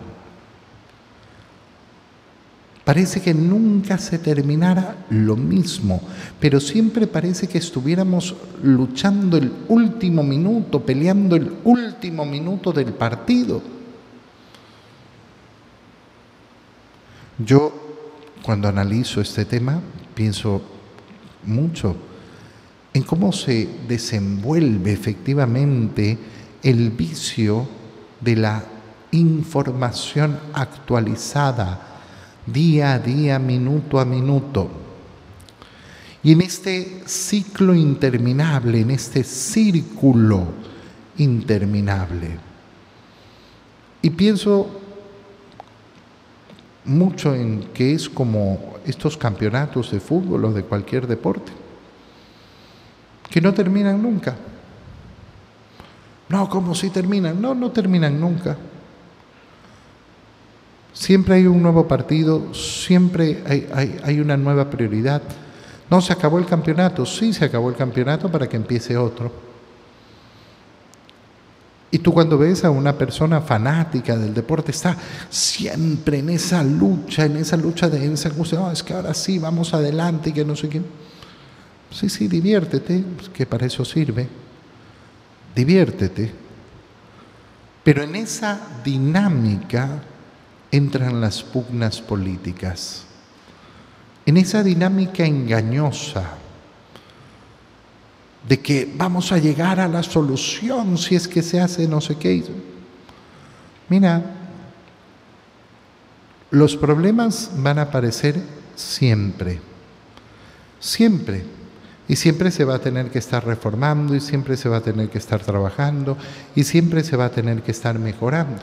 Parece 2.88 3.22
que 3.22 3.34
nunca 3.34 3.98
se 3.98 4.17
terminara 4.17 4.96
lo 5.10 5.36
mismo, 5.36 6.00
pero 6.39 6.62
siempre 6.62 7.06
parece 7.06 7.46
que 7.46 7.58
estuviéramos 7.58 8.34
luchando 8.63 9.36
el 9.36 9.51
último 9.67 10.24
minuto, 10.24 10.86
peleando 10.86 11.36
el 11.36 11.51
último 11.65 12.25
minuto 12.25 12.72
del 12.72 12.94
partido. 12.94 13.62
Yo, 17.38 17.74
cuando 18.41 18.70
analizo 18.70 19.20
este 19.20 19.44
tema, 19.44 19.82
pienso 20.15 20.62
mucho 21.44 21.94
en 22.94 23.03
cómo 23.03 23.34
se 23.34 23.67
desenvuelve 23.86 24.94
efectivamente 24.94 26.17
el 26.63 26.91
vicio 26.91 27.67
de 28.22 28.38
la 28.38 28.63
información 29.12 30.39
actualizada 30.53 31.87
día 32.48 32.94
a 32.94 33.00
día, 33.00 33.38
minuto 33.38 34.00
a 34.00 34.06
minuto. 34.06 34.70
Y 36.24 36.32
en 36.32 36.42
este 36.42 37.04
ciclo 37.06 37.75
interminable, 37.75 38.82
en 38.82 38.92
este 38.92 39.24
círculo 39.24 40.48
interminable. 41.18 42.39
Y 44.01 44.10
pienso 44.10 44.82
mucho 46.86 47.36
en 47.36 47.70
que 47.74 47.94
es 47.94 48.10
como 48.10 48.77
estos 48.86 49.18
campeonatos 49.18 49.92
de 49.92 50.00
fútbol 50.00 50.46
o 50.46 50.54
de 50.54 50.63
cualquier 50.63 51.06
deporte, 51.06 51.51
que 53.30 53.42
no 53.42 53.54
terminan 53.54 54.01
nunca. 54.01 54.36
No, 56.30 56.50
como 56.50 56.75
si 56.75 56.89
terminan? 56.89 57.42
No, 57.42 57.54
no 57.54 57.72
terminan 57.72 58.20
nunca. 58.20 58.58
Siempre 60.98 61.36
hay 61.36 61.46
un 61.46 61.62
nuevo 61.62 61.88
partido, 61.88 62.51
siempre 62.56 63.44
hay, 64.04 64.20
una 64.20 64.36
nueva 64.36 64.68
prioridad. 64.68 65.22
No, 65.92 66.01
se 66.01 66.12
acabó 66.12 66.39
el 66.39 66.48
campeonato, 66.48 67.06
sí 67.06 67.34
se 67.34 67.46
acabó 67.46 67.70
el 67.70 67.75
campeonato 67.75 68.32
para 68.32 68.50
que 68.50 68.58
empiece 68.58 68.98
otro. 68.98 69.32
Y 71.92 72.00
tú 72.00 72.12
cuando 72.12 72.36
ves 72.39 72.66
a 72.66 72.72
una 72.72 72.98
persona 72.98 73.42
fanática 73.42 74.18
del 74.18 74.34
deporte, 74.34 74.72
está 74.72 74.98
siempre 75.30 76.18
en 76.18 76.32
esa 76.32 76.63
lucha, 76.63 77.25
en 77.25 77.38
esa 77.38 77.58
lucha 77.58 77.89
de 77.89 78.12
esa 78.12 78.30
no, 78.54 78.72
es 78.72 78.82
que 78.82 78.94
ahora 78.94 79.13
sí, 79.13 79.38
vamos 79.38 79.75
adelante 79.75 80.32
y 80.32 80.34
que 80.34 80.44
no 80.44 80.56
sé 80.56 80.68
qué. 80.68 80.82
Sí, 81.92 82.10
sí, 82.10 82.27
diviértete, 82.27 83.04
pues, 83.16 83.30
que 83.30 83.46
para 83.46 83.68
eso 83.68 83.86
sirve. 83.86 84.27
Diviértete. 85.56 86.32
Pero 87.84 88.01
en 88.01 88.16
esa 88.16 88.60
dinámica 88.84 90.01
entran 90.71 91.21
las 91.21 91.43
pugnas 91.43 92.01
políticas. 92.01 93.05
En 94.25 94.38
esa 94.38 94.63
dinámica 94.63 95.25
engañosa 95.25 96.25
de 98.47 98.59
que 98.59 98.91
vamos 98.95 99.31
a 99.31 99.38
llegar 99.38 99.79
a 99.79 99.88
la 99.88 100.03
solución 100.03 100.97
si 100.97 101.15
es 101.15 101.27
que 101.27 101.41
se 101.41 101.59
hace 101.59 101.88
no 101.88 102.00
sé 102.00 102.15
qué. 102.15 102.43
Mira, 103.89 104.24
los 106.51 106.77
problemas 106.77 107.51
van 107.57 107.79
a 107.79 107.83
aparecer 107.83 108.41
siempre, 108.75 109.59
siempre. 110.79 111.43
Y 112.09 112.15
siempre 112.15 112.51
se 112.51 112.63
va 112.63 112.75
a 112.75 112.79
tener 112.79 113.12
que 113.12 113.19
estar 113.19 113.45
reformando 113.45 114.15
y 114.15 114.21
siempre 114.21 114.55
se 114.55 114.69
va 114.69 114.77
a 114.77 114.81
tener 114.81 115.09
que 115.09 115.17
estar 115.17 115.41
trabajando 115.41 116.17
y 116.55 116.63
siempre 116.63 117.03
se 117.03 117.17
va 117.17 117.25
a 117.25 117.31
tener 117.31 117.63
que 117.63 117.71
estar 117.71 118.00
mejorando. 118.00 118.62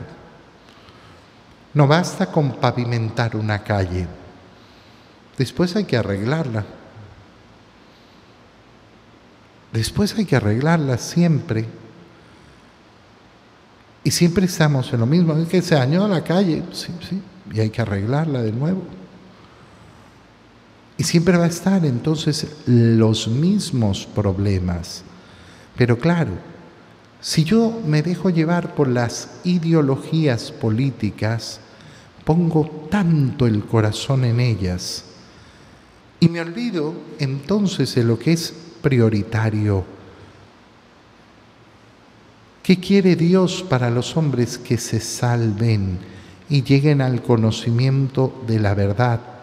No 1.75 1.87
basta 1.87 2.31
con 2.31 2.53
pavimentar 2.53 3.35
una 3.35 3.61
calle. 3.61 4.07
Después 5.37 5.75
hay 5.75 5.83
que 5.83 5.97
arreglarla. 5.97 6.65
Después 9.73 10.15
hay 10.17 10.25
que 10.25 10.37
arreglarla 10.37 10.97
siempre. 10.97 11.65
Y 14.05 14.11
siempre 14.11 14.45
estamos 14.45 14.93
en 14.93 15.01
lo 15.01 15.05
mismo. 15.05 15.33
Es 15.33 15.49
que 15.49 15.61
se 15.61 15.75
dañó 15.75 16.07
la 16.07 16.23
calle, 16.23 16.63
sí, 16.71 16.93
sí, 17.09 17.21
y 17.51 17.59
hay 17.59 17.69
que 17.69 17.81
arreglarla 17.81 18.41
de 18.41 18.53
nuevo. 18.53 18.81
Y 20.97 21.03
siempre 21.03 21.35
va 21.35 21.43
a 21.43 21.49
estar 21.49 21.85
entonces 21.85 22.47
los 22.65 23.27
mismos 23.27 24.05
problemas. 24.05 25.03
Pero 25.75 25.99
claro, 25.99 26.31
si 27.19 27.43
yo 27.43 27.81
me 27.85 28.01
dejo 28.01 28.29
llevar 28.29 28.75
por 28.75 28.87
las 28.87 29.29
ideologías 29.43 30.53
políticas, 30.53 31.59
pongo 32.25 32.87
tanto 32.89 33.47
el 33.47 33.63
corazón 33.63 34.25
en 34.25 34.39
ellas 34.39 35.05
y 36.19 36.27
me 36.27 36.41
olvido 36.41 36.93
entonces 37.19 37.95
de 37.95 38.03
lo 38.03 38.19
que 38.19 38.33
es 38.33 38.53
prioritario. 38.81 39.85
¿Qué 42.63 42.79
quiere 42.79 43.15
Dios 43.15 43.63
para 43.69 43.89
los 43.89 44.17
hombres 44.17 44.57
que 44.57 44.77
se 44.77 44.99
salven 44.99 45.99
y 46.49 46.63
lleguen 46.63 47.01
al 47.01 47.21
conocimiento 47.21 48.43
de 48.47 48.59
la 48.59 48.73
verdad? 48.73 49.35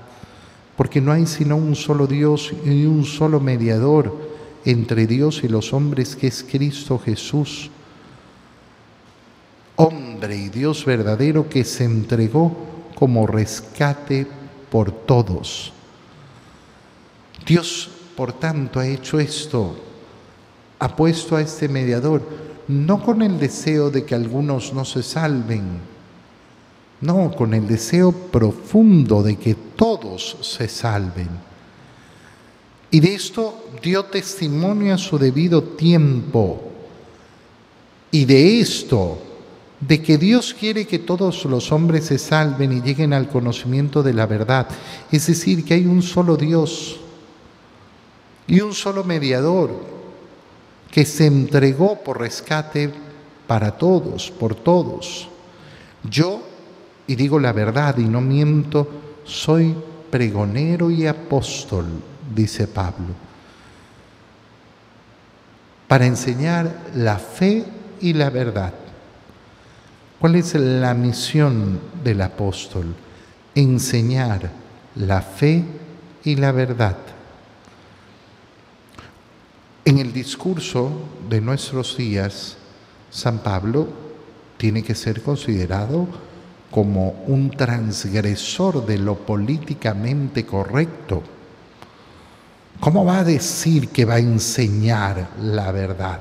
porque 0.77 1.01
no 1.01 1.12
hay 1.12 1.27
sino 1.27 1.57
un 1.57 1.77
solo 1.77 2.07
Dios 2.07 2.53
y 2.65 2.87
un 2.87 3.05
solo 3.05 3.41
mediador 3.41 4.33
entre 4.65 5.07
Dios 5.07 5.43
y 5.45 5.49
los 5.49 5.73
hombres, 5.73 6.17
que 6.17 6.29
es 6.29 6.45
Cristo 6.49 6.99
Jesús, 6.99 7.71
hombre 9.77 10.37
y 10.37 10.49
Dios 10.49 10.85
verdadero 10.85 11.49
que 11.49 11.65
se 11.65 11.85
entregó 11.85 12.57
como 13.03 13.27
rescate 13.27 14.29
por 14.71 14.93
todos. 14.93 15.73
Dios, 17.45 17.91
por 18.17 18.33
tanto, 18.33 18.79
ha 18.79 18.87
hecho 18.87 19.19
esto, 19.19 19.75
ha 20.79 20.95
puesto 20.95 21.35
a 21.35 21.41
este 21.41 21.67
mediador, 21.67 22.23
no 22.69 23.03
con 23.03 23.23
el 23.23 23.41
deseo 23.41 23.91
de 23.91 24.05
que 24.05 24.15
algunos 24.15 24.73
no 24.73 24.85
se 24.85 25.03
salven, 25.03 25.81
no, 27.01 27.33
con 27.33 27.55
el 27.55 27.67
deseo 27.67 28.13
profundo 28.13 29.21
de 29.21 29.37
que 29.37 29.57
todos 29.57 30.37
se 30.41 30.69
salven. 30.69 31.29
Y 32.89 33.01
de 33.01 33.17
esto 33.17 33.65
dio 33.83 34.05
testimonio 34.05 34.95
a 34.95 34.99
su 34.99 35.19
debido 35.19 35.61
tiempo. 35.61 36.71
Y 38.13 38.27
de 38.27 38.61
esto, 38.61 39.19
de 39.87 40.01
que 40.01 40.17
Dios 40.17 40.55
quiere 40.55 40.87
que 40.87 41.01
todos 41.01 41.45
los 41.45 41.73
hombres 41.73 42.07
se 42.07 42.19
salven 42.19 42.73
y 42.73 42.81
lleguen 42.81 43.12
al 43.12 43.29
conocimiento 43.29 44.03
de 44.03 44.15
la 44.15 44.27
verdad. 44.27 44.69
Es 45.11 45.27
decir, 45.27 45.65
que 45.65 45.75
hay 45.75 45.87
un 45.87 46.03
solo 46.03 46.37
Dios 46.37 47.01
y 48.47 48.61
un 48.61 48.75
solo 48.75 49.03
mediador 49.03 49.71
que 50.91 51.05
se 51.05 51.27
entregó 51.27 51.99
por 52.03 52.21
rescate 52.21 52.93
para 53.49 53.73
todos, 53.73 54.31
por 54.31 54.55
todos. 54.55 55.29
Yo 56.09 56.43
y 57.09 57.17
digo 57.17 57.41
la 57.41 57.53
verdad 57.53 57.99
y 57.99 58.05
no 58.05 58.21
miento, 58.21 58.89
soy 59.25 59.75
pregonero 60.11 60.93
y 60.93 61.09
apóstol, 61.09 61.87
dice 62.33 62.69
Pablo, 62.69 63.15
para 65.89 66.07
enseñar 66.07 66.73
la 66.95 67.19
fe 67.19 67.65
y 68.01 68.12
la 68.12 68.31
verdad. 68.31 68.75
¿Cuál 70.23 70.37
es 70.37 70.55
la 70.55 70.95
misión 70.95 71.81
del 72.05 72.21
apóstol? 72.21 72.95
Enseñar 73.57 74.53
la 74.95 75.21
fe 75.21 75.65
y 76.23 76.37
la 76.37 76.53
verdad. 76.53 76.97
En 79.85 79.99
el 79.99 80.13
discurso 80.13 80.93
de 81.29 81.41
nuestros 81.41 81.97
días, 81.97 82.57
San 83.11 83.41
Pablo 83.41 83.89
tiene 84.59 84.85
que 84.85 84.95
ser 84.95 85.25
considerado 85.25 86.07
como 86.71 87.25
un 87.27 87.51
transgresor 87.51 88.87
de 88.87 88.99
lo 88.99 89.17
políticamente 89.17 90.47
correcto. 90.47 91.21
¿Cómo 92.79 93.05
va 93.05 93.19
a 93.19 93.25
decir 93.25 93.89
que 93.89 94.05
va 94.05 94.15
a 94.15 94.21
enseñar 94.21 95.31
la 95.41 95.73
verdad? 95.73 96.21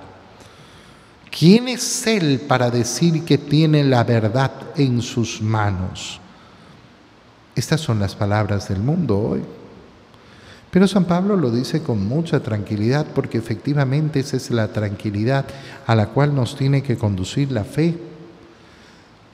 ¿Quién 1.32 1.70
es 1.70 2.06
Él 2.08 2.42
para 2.46 2.70
decir 2.70 3.24
que 3.24 3.38
tiene 3.38 3.86
la 3.86 4.04
verdad 4.04 4.52
en 4.76 5.02
sus 5.02 5.42
manos? 5.42 6.20
Estas 7.56 7.80
son 7.80 8.00
las 8.00 8.16
palabras 8.16 8.68
del 8.68 8.80
mundo 8.80 9.18
hoy. 9.18 9.42
Pero 10.70 10.88
San 10.88 11.06
Pablo 11.06 11.38
lo 11.38 11.50
dice 11.50 11.82
con 11.84 12.06
mucha 12.06 12.42
tranquilidad 12.42 13.06
porque 13.16 13.38
efectivamente 13.38 14.20
esa 14.20 14.38
es 14.38 14.52
la 14.52 14.70
tranquilidad 14.70 15.46
a 15.88 15.96
la 15.96 16.08
cual 16.08 16.36
nos 16.36 16.56
tiene 16.56 16.84
que 16.84 16.98
conducir 16.98 17.52
la 17.52 17.64
fe. 17.64 17.98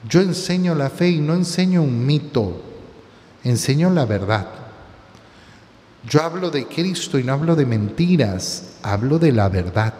Yo 0.08 0.20
enseño 0.20 0.74
la 0.74 0.90
fe 0.90 1.10
y 1.10 1.20
no 1.20 1.34
enseño 1.34 1.82
un 1.82 2.06
mito, 2.06 2.60
enseño 3.42 3.90
la 3.90 4.04
verdad. 4.04 4.46
Yo 6.08 6.22
hablo 6.22 6.50
de 6.50 6.66
Cristo 6.66 7.18
y 7.18 7.24
no 7.24 7.32
hablo 7.32 7.56
de 7.56 7.66
mentiras, 7.66 8.76
hablo 8.82 9.18
de 9.18 9.32
la 9.32 9.48
verdad. 9.48 9.94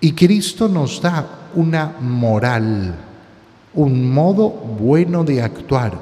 Y 0.00 0.12
Cristo 0.12 0.68
nos 0.68 1.02
da 1.02 1.50
una 1.54 1.96
moral, 2.00 2.94
un 3.74 4.12
modo 4.12 4.48
bueno 4.48 5.24
de 5.24 5.42
actuar. 5.42 5.98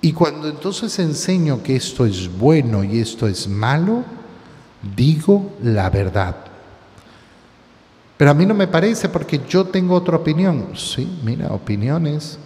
Y 0.00 0.12
cuando 0.12 0.48
entonces 0.48 0.98
enseño 0.98 1.62
que 1.62 1.76
esto 1.76 2.06
es 2.06 2.30
bueno 2.38 2.84
y 2.84 3.00
esto 3.00 3.26
es 3.26 3.48
malo, 3.48 4.04
digo 4.96 5.56
la 5.62 5.90
verdad. 5.90 6.36
Pero 8.16 8.30
a 8.30 8.34
mí 8.34 8.46
no 8.46 8.54
me 8.54 8.68
parece 8.68 9.08
porque 9.08 9.40
yo 9.48 9.66
tengo 9.66 9.94
otra 9.94 10.16
opinión. 10.16 10.68
Sí, 10.76 11.20
mira, 11.24 11.52
opiniones, 11.52 12.38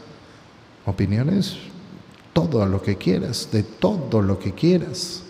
opiniones, 0.86 1.56
todo 2.32 2.66
lo 2.66 2.80
que 2.82 2.96
quieras, 2.96 3.48
de 3.52 3.62
todo 3.62 4.22
lo 4.22 4.38
que 4.38 4.52
quieras. 4.52 5.22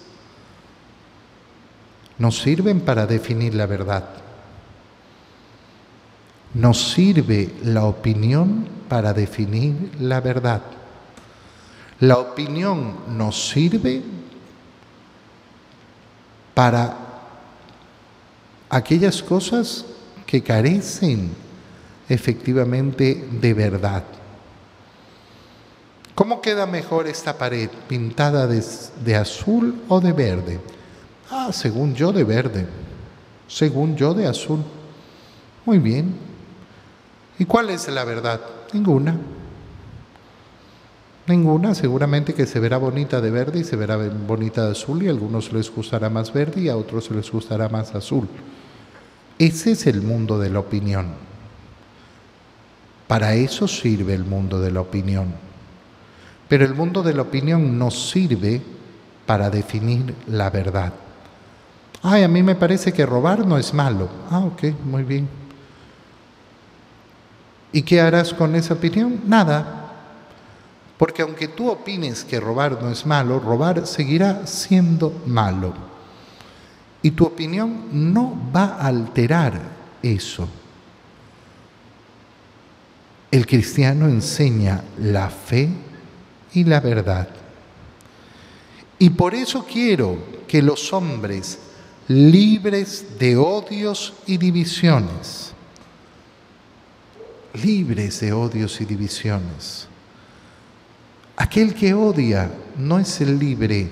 Nos 2.19 2.39
sirven 2.39 2.81
para 2.81 3.07
definir 3.07 3.55
la 3.55 3.67
verdad. 3.67 4.24
Nos 6.55 6.93
sirve 6.93 7.53
la 7.65 7.85
opinión 7.85 8.67
para 8.89 9.13
definir 9.13 9.91
la 10.01 10.21
verdad. 10.21 10.63
La 12.01 12.19
opinión 12.19 13.17
nos 13.17 13.51
sirve 13.51 14.03
para 16.55 16.97
aquellas 18.69 19.23
cosas 19.23 19.85
que 20.27 20.43
carecen 20.43 21.31
efectivamente 22.09 23.29
de 23.31 23.55
verdad. 23.55 24.05
¿Cómo 26.15 26.41
queda 26.41 26.67
mejor 26.67 27.09
esta 27.09 27.37
pared? 27.37 27.69
¿Pintada 27.89 28.47
de, 28.47 29.17
azul 29.17 29.83
o 29.89 30.01
de 30.01 30.13
verde? 30.13 30.61
Ah, 31.29 31.51
según 31.53 31.95
yo 31.95 32.13
de 32.13 32.23
verde. 32.23 32.67
Según 33.49 33.97
yo 33.97 34.15
de 34.15 34.29
azul. 34.29 34.63
Muy 35.65 35.81
bien. 35.81 36.15
¿Y 37.39 37.45
cuál 37.45 37.71
es 37.71 37.89
la 37.89 38.05
verdad? 38.05 38.41
Ninguna. 38.73 39.17
Ninguna, 41.27 41.75
seguramente 41.75 42.35
que 42.35 42.47
se 42.47 42.61
verá 42.61 42.77
bonita 42.77 43.21
de 43.21 43.31
verde 43.31 43.61
y 43.61 43.65
se 43.65 43.77
verá 43.77 43.97
bonita 43.97 44.67
de 44.67 44.73
azul 44.73 45.03
y 45.03 45.09
a 45.09 45.11
algunos 45.11 45.53
les 45.53 45.71
gustará 45.75 46.11
más 46.11 46.33
verde 46.33 46.61
y 46.63 46.69
a 46.69 46.77
otros 46.77 47.11
les 47.11 47.31
gustará 47.31 47.69
más 47.69 47.95
azul. 47.95 48.29
Ese 49.39 49.73
es 49.73 49.87
el 49.87 50.03
mundo 50.03 50.39
de 50.39 50.51
la 50.51 50.59
opinión. 50.59 51.07
Para 53.09 53.35
eso 53.35 53.67
sirve 53.67 54.15
el 54.15 54.25
mundo 54.25 54.61
de 54.61 54.71
la 54.71 54.83
opinión. 54.83 55.35
Pero 56.49 56.65
el 56.65 56.75
mundo 56.75 57.03
de 57.03 57.15
la 57.15 57.23
opinión 57.23 57.79
nos 57.79 58.11
sirve 58.11 58.61
para 59.27 59.49
definir 59.49 60.15
la 60.29 60.51
verdad. 60.51 60.93
Ay, 62.03 62.23
a 62.23 62.29
mí 62.29 62.43
me 62.43 62.55
parece 62.55 62.93
que 62.93 63.07
robar 63.07 63.47
no 63.47 63.57
es 63.57 63.73
malo. 63.73 64.11
Ah, 64.31 64.41
ok, 64.41 64.65
muy 64.85 65.05
bien. 65.05 65.27
¿Y 67.75 67.83
qué 67.83 68.01
harás 68.01 68.33
con 68.33 68.55
esa 68.55 68.75
opinión? 68.75 69.21
Nada. 69.27 69.91
Porque 70.97 71.23
aunque 71.23 71.49
tú 71.49 71.69
opines 71.69 72.23
que 72.23 72.39
robar 72.39 72.81
no 72.81 72.89
es 72.89 73.05
malo, 73.05 73.41
robar 73.41 73.85
seguirá 73.85 74.47
siendo 74.47 75.13
malo. 75.27 75.75
Y 77.03 77.11
tu 77.11 77.25
opinión 77.25 77.89
no 77.91 78.39
va 78.55 78.77
a 78.77 78.87
alterar 78.87 79.61
eso. 80.05 80.49
El 83.29 83.45
cristiano 83.45 84.07
enseña 84.07 84.85
la 85.01 85.29
fe 85.29 85.69
y 86.53 86.63
la 86.63 86.79
verdad. 86.79 87.29
Y 89.01 89.11
por 89.11 89.35
eso 89.35 89.67
quiero 89.69 90.17
que 90.47 90.63
los 90.63 90.93
hombres 90.93 91.59
libres 92.07 93.19
de 93.19 93.37
odios 93.37 94.15
y 94.27 94.37
divisiones, 94.37 95.54
libres 97.55 98.21
de 98.21 98.33
odios 98.33 98.81
y 98.81 98.85
divisiones. 98.85 99.87
Aquel 101.37 101.75
que 101.75 101.95
odia 101.95 102.51
no 102.77 102.99
es 102.99 103.21
el 103.21 103.39
libre. 103.39 103.89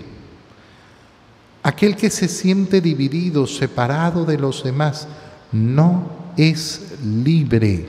Aquel 1.62 1.96
que 1.96 2.10
se 2.10 2.28
siente 2.28 2.80
dividido, 2.80 3.46
separado 3.46 4.24
de 4.24 4.38
los 4.38 4.64
demás, 4.64 5.06
no 5.52 6.32
es 6.36 6.94
libre. 7.04 7.88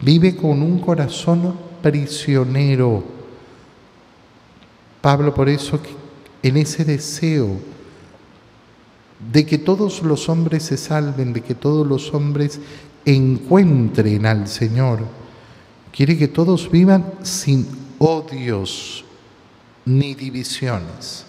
Vive 0.00 0.34
con 0.36 0.62
un 0.62 0.78
corazón 0.78 1.54
prisionero. 1.82 3.04
Pablo 5.00 5.34
por 5.34 5.48
eso 5.48 5.80
en 6.42 6.56
ese 6.56 6.84
deseo 6.84 7.58
de 9.32 9.44
que 9.44 9.58
todos 9.58 10.02
los 10.02 10.28
hombres 10.28 10.62
se 10.64 10.76
salven, 10.76 11.32
de 11.34 11.42
que 11.42 11.54
todos 11.54 11.86
los 11.86 12.14
hombres 12.14 12.58
encuentren 13.04 14.26
al 14.26 14.48
Señor, 14.48 15.06
quiere 15.92 16.16
que 16.16 16.28
todos 16.28 16.70
vivan 16.70 17.04
sin 17.22 17.66
odios 17.98 19.04
ni 19.84 20.14
divisiones. 20.14 21.26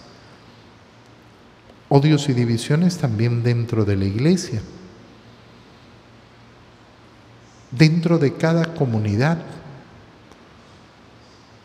Odios 1.88 2.28
y 2.28 2.32
divisiones 2.32 2.96
también 2.96 3.42
dentro 3.42 3.84
de 3.84 3.96
la 3.96 4.04
iglesia, 4.06 4.62
dentro 7.70 8.18
de 8.18 8.34
cada 8.34 8.74
comunidad. 8.74 9.42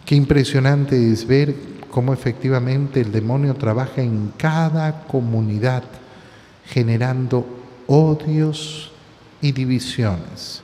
Qué 0.05 0.15
impresionante 0.15 1.11
es 1.11 1.25
ver 1.25 1.55
cómo 1.89 2.13
efectivamente 2.13 3.01
el 3.01 3.11
demonio 3.11 3.55
trabaja 3.55 4.01
en 4.01 4.33
cada 4.37 5.03
comunidad, 5.03 5.83
generando 6.65 7.45
odios 7.87 8.91
y 9.41 9.51
divisiones. 9.51 10.61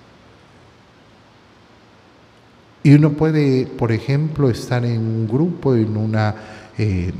Y 2.83 2.93
uno 2.93 3.11
puede, 3.11 3.65
por 3.65 3.91
ejemplo, 3.91 4.49
estar 4.49 4.83
en 4.85 4.99
un 4.99 5.27
grupo, 5.27 5.75
en, 5.75 5.95
una, 5.95 6.35
eh, 6.77 7.13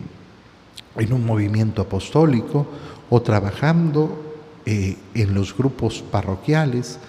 en 0.98 1.13
un 1.13 1.26
movimiento 1.26 1.82
apostólico 1.82 2.68
o 3.10 3.22
trabajando 3.22 4.36
eh, 4.66 4.98
en 5.13 5.34
los 5.34 5.56
grupos 5.56 6.02
parroquiales 6.02 7.00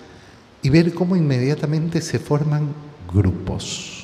y 0.63 0.71
ver 0.71 0.95
cómo 0.95 1.17
inmediatamente 1.17 2.01
se 2.01 2.19
forman 2.19 2.69
grupos 3.13 3.95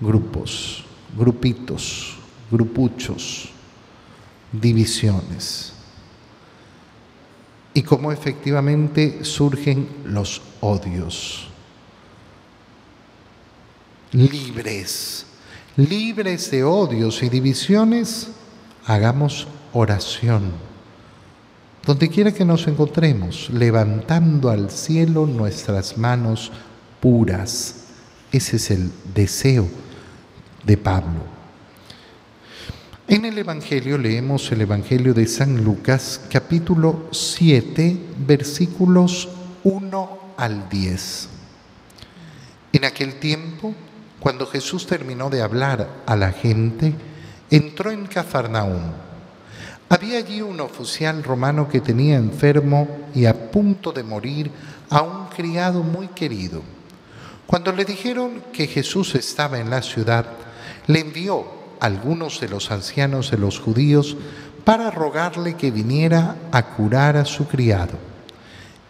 grupos, 0.00 0.84
grupitos, 1.16 2.16
grupuchos, 2.50 3.48
divisiones. 4.52 5.72
Y 7.76 7.82
cómo 7.82 8.10
efectivamente 8.10 9.22
surgen 9.22 9.86
los 10.06 10.40
odios. 10.62 11.48
Libres, 14.12 15.26
libres 15.76 16.50
de 16.50 16.64
odios 16.64 17.22
y 17.22 17.28
divisiones, 17.28 18.28
hagamos 18.86 19.46
oración. 19.74 20.52
Donde 21.84 22.08
quiera 22.08 22.32
que 22.32 22.46
nos 22.46 22.66
encontremos, 22.66 23.50
levantando 23.50 24.48
al 24.48 24.70
cielo 24.70 25.26
nuestras 25.26 25.98
manos 25.98 26.52
puras. 26.98 27.88
Ese 28.32 28.56
es 28.56 28.70
el 28.70 28.90
deseo 29.14 29.68
de 30.64 30.78
Pablo. 30.78 31.35
En 33.08 33.24
el 33.24 33.38
Evangelio 33.38 33.98
leemos 33.98 34.50
el 34.50 34.62
Evangelio 34.62 35.14
de 35.14 35.28
San 35.28 35.62
Lucas 35.62 36.20
capítulo 36.28 37.06
7 37.12 37.96
versículos 38.26 39.28
1 39.62 40.18
al 40.36 40.68
10. 40.68 41.28
En 42.72 42.84
aquel 42.84 43.20
tiempo, 43.20 43.72
cuando 44.18 44.44
Jesús 44.44 44.88
terminó 44.88 45.30
de 45.30 45.40
hablar 45.40 45.88
a 46.04 46.16
la 46.16 46.32
gente, 46.32 46.94
entró 47.48 47.92
en 47.92 48.06
Cafarnaúm. 48.06 48.82
Había 49.88 50.18
allí 50.18 50.42
un 50.42 50.58
oficial 50.58 51.22
romano 51.22 51.68
que 51.68 51.80
tenía 51.80 52.16
enfermo 52.16 52.88
y 53.14 53.26
a 53.26 53.52
punto 53.52 53.92
de 53.92 54.02
morir 54.02 54.50
a 54.90 55.02
un 55.02 55.28
criado 55.28 55.84
muy 55.84 56.08
querido. 56.08 56.60
Cuando 57.46 57.70
le 57.70 57.84
dijeron 57.84 58.42
que 58.52 58.66
Jesús 58.66 59.14
estaba 59.14 59.60
en 59.60 59.70
la 59.70 59.80
ciudad, 59.80 60.26
le 60.88 60.98
envió 60.98 61.55
algunos 61.80 62.40
de 62.40 62.48
los 62.48 62.70
ancianos 62.70 63.30
de 63.30 63.38
los 63.38 63.58
judíos 63.58 64.16
para 64.64 64.90
rogarle 64.90 65.54
que 65.54 65.70
viniera 65.70 66.36
a 66.50 66.74
curar 66.74 67.16
a 67.16 67.24
su 67.24 67.46
criado. 67.46 67.98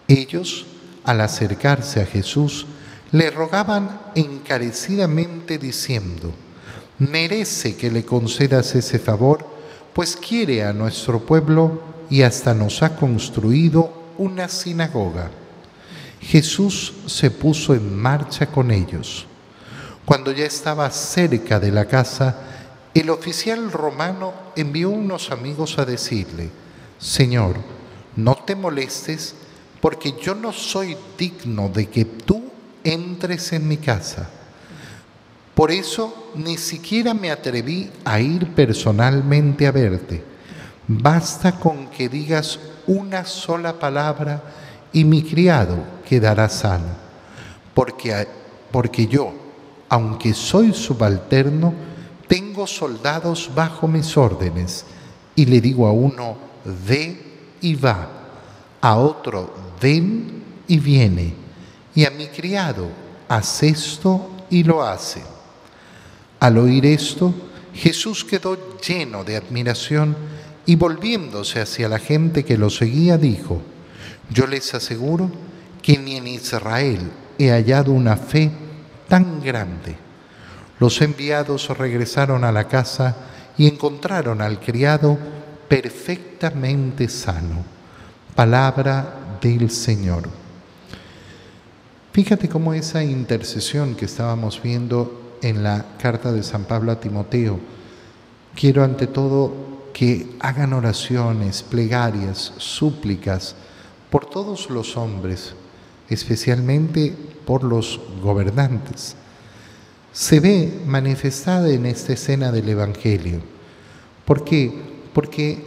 Ellos, 0.09 0.67
al 1.05 1.21
acercarse 1.21 2.01
a 2.01 2.07
Jesús, 2.07 2.67
le 3.13 3.31
rogaban 3.31 4.01
encarecidamente 4.15 5.59
diciendo, 5.59 6.33
merece 6.99 7.77
que 7.77 7.91
le 7.91 8.05
concedas 8.05 8.75
ese 8.75 8.99
favor, 8.99 9.47
pues 9.93 10.17
quiere 10.17 10.65
a 10.65 10.73
nuestro 10.73 11.21
pueblo 11.21 11.81
y 12.09 12.23
hasta 12.23 12.55
nos 12.55 12.83
ha 12.83 12.97
construido 12.97 13.93
una 14.19 14.49
sinagoga. 14.49 15.31
Jesús 16.21 16.93
se 17.07 17.31
puso 17.31 17.75
en 17.75 17.95
marcha 17.97 18.47
con 18.47 18.71
ellos. 18.71 19.27
Cuando 20.05 20.33
ya 20.33 20.47
estaba 20.47 20.91
cerca 20.91 21.61
de 21.61 21.71
la 21.71 21.85
casa, 21.85 22.46
el 23.01 23.11
oficial 23.11 23.71
romano 23.71 24.33
envió 24.57 24.91
unos 24.91 25.31
amigos 25.31 25.79
a 25.79 25.85
decirle, 25.85 26.49
Señor, 26.99 27.57
no 28.17 28.35
te 28.37 28.55
molestes 28.55 29.35
porque 29.81 30.15
yo 30.21 30.35
no 30.35 30.53
soy 30.53 30.97
digno 31.19 31.69
de 31.69 31.91
que 31.91 32.07
tú 32.07 32.45
entres 32.83 33.53
en 33.53 33.69
mi 33.69 33.77
casa. 33.77 34.31
Por 35.55 35.71
eso 35.71 36.31
ni 36.37 36.57
siquiera 36.57 37.13
me 37.13 37.31
atreví 37.31 37.91
a 38.05 38.21
ir 38.21 38.55
personalmente 38.55 39.67
a 39.67 39.73
verte. 39.73 40.25
Basta 40.89 41.53
con 41.59 41.89
que 41.89 42.09
digas 42.09 42.59
una 42.87 43.25
sola 43.25 43.79
palabra 43.79 44.43
y 44.93 45.05
mi 45.05 45.23
criado 45.23 45.77
quedará 46.09 46.49
sano. 46.49 47.07
Porque, 47.75 48.27
porque 48.71 49.07
yo, 49.07 49.35
aunque 49.89 50.33
soy 50.33 50.73
subalterno, 50.73 51.75
tengo 52.57 52.67
soldados 52.67 53.51
bajo 53.55 53.87
mis 53.87 54.17
órdenes 54.17 54.87
y 55.35 55.45
le 55.45 55.61
digo 55.61 55.87
a 55.87 55.93
uno, 55.93 56.39
ve 56.89 57.15
y 57.61 57.75
va, 57.75 58.09
a 58.81 58.97
otro, 58.97 59.53
ven 59.79 60.43
y 60.67 60.79
viene, 60.79 61.35
y 61.95 62.07
a 62.07 62.11
mi 62.11 62.29
criado, 62.29 62.89
haz 63.29 63.63
esto 63.63 64.31
y 64.49 64.63
lo 64.63 64.83
hace. 64.83 65.23
Al 66.41 66.57
oír 66.57 66.87
esto, 66.87 67.35
Jesús 67.75 68.25
quedó 68.25 68.79
lleno 68.81 69.23
de 69.23 69.37
admiración 69.37 70.17
y 70.65 70.77
volviéndose 70.77 71.61
hacia 71.61 71.91
la 71.91 71.99
gente 71.99 72.47
que 72.47 72.57
lo 72.57 72.71
seguía, 72.71 73.19
dijo, 73.19 73.61
yo 74.31 74.47
les 74.47 74.73
aseguro 74.73 75.31
que 75.83 75.99
ni 75.99 76.17
en 76.17 76.27
Israel 76.27 77.01
he 77.39 77.51
hallado 77.51 77.93
una 77.93 78.17
fe 78.17 78.51
tan 79.09 79.43
grande. 79.43 80.06
Los 80.79 81.01
enviados 81.01 81.69
regresaron 81.77 82.45
a 82.45 82.53
la 82.53 82.69
casa 82.69 83.17
y 83.57 83.67
encontraron 83.67 84.43
al 84.43 84.61
criado 84.61 85.19
perfectamente 85.69 87.09
sano. 87.09 87.65
Palabra 88.35 89.39
del 89.41 89.71
Señor. 89.71 90.29
Fíjate 92.13 92.49
cómo 92.49 92.75
esa 92.75 93.03
intercesión 93.03 93.95
que 93.95 94.05
estábamos 94.05 94.63
viendo 94.63 95.37
en 95.43 95.63
la 95.63 95.85
carta 95.99 96.33
de 96.33 96.43
San 96.43 96.65
Pablo 96.65 96.93
a 96.93 97.01
Timoteo, 97.01 97.59
quiero 98.55 98.85
ante 98.85 99.07
todo 99.07 99.91
que 99.93 100.37
hagan 100.41 100.73
oraciones, 100.73 101.63
plegarias, 101.63 102.53
súplicas 102.59 103.55
por 104.11 104.27
todos 104.27 104.69
los 104.71 104.97
hombres, 104.97 105.55
especialmente 106.09 107.15
por 107.47 107.65
los 107.65 108.01
gobernantes. 108.23 109.17
Se 110.17 110.41
ve 110.41 110.73
manifestada 110.87 111.69
en 111.69 111.85
esta 111.85 112.15
escena 112.15 112.51
del 112.51 112.71
Evangelio. 112.71 113.43
¿Por 114.25 114.45
qué? 114.45 114.73
Porque 115.13 115.63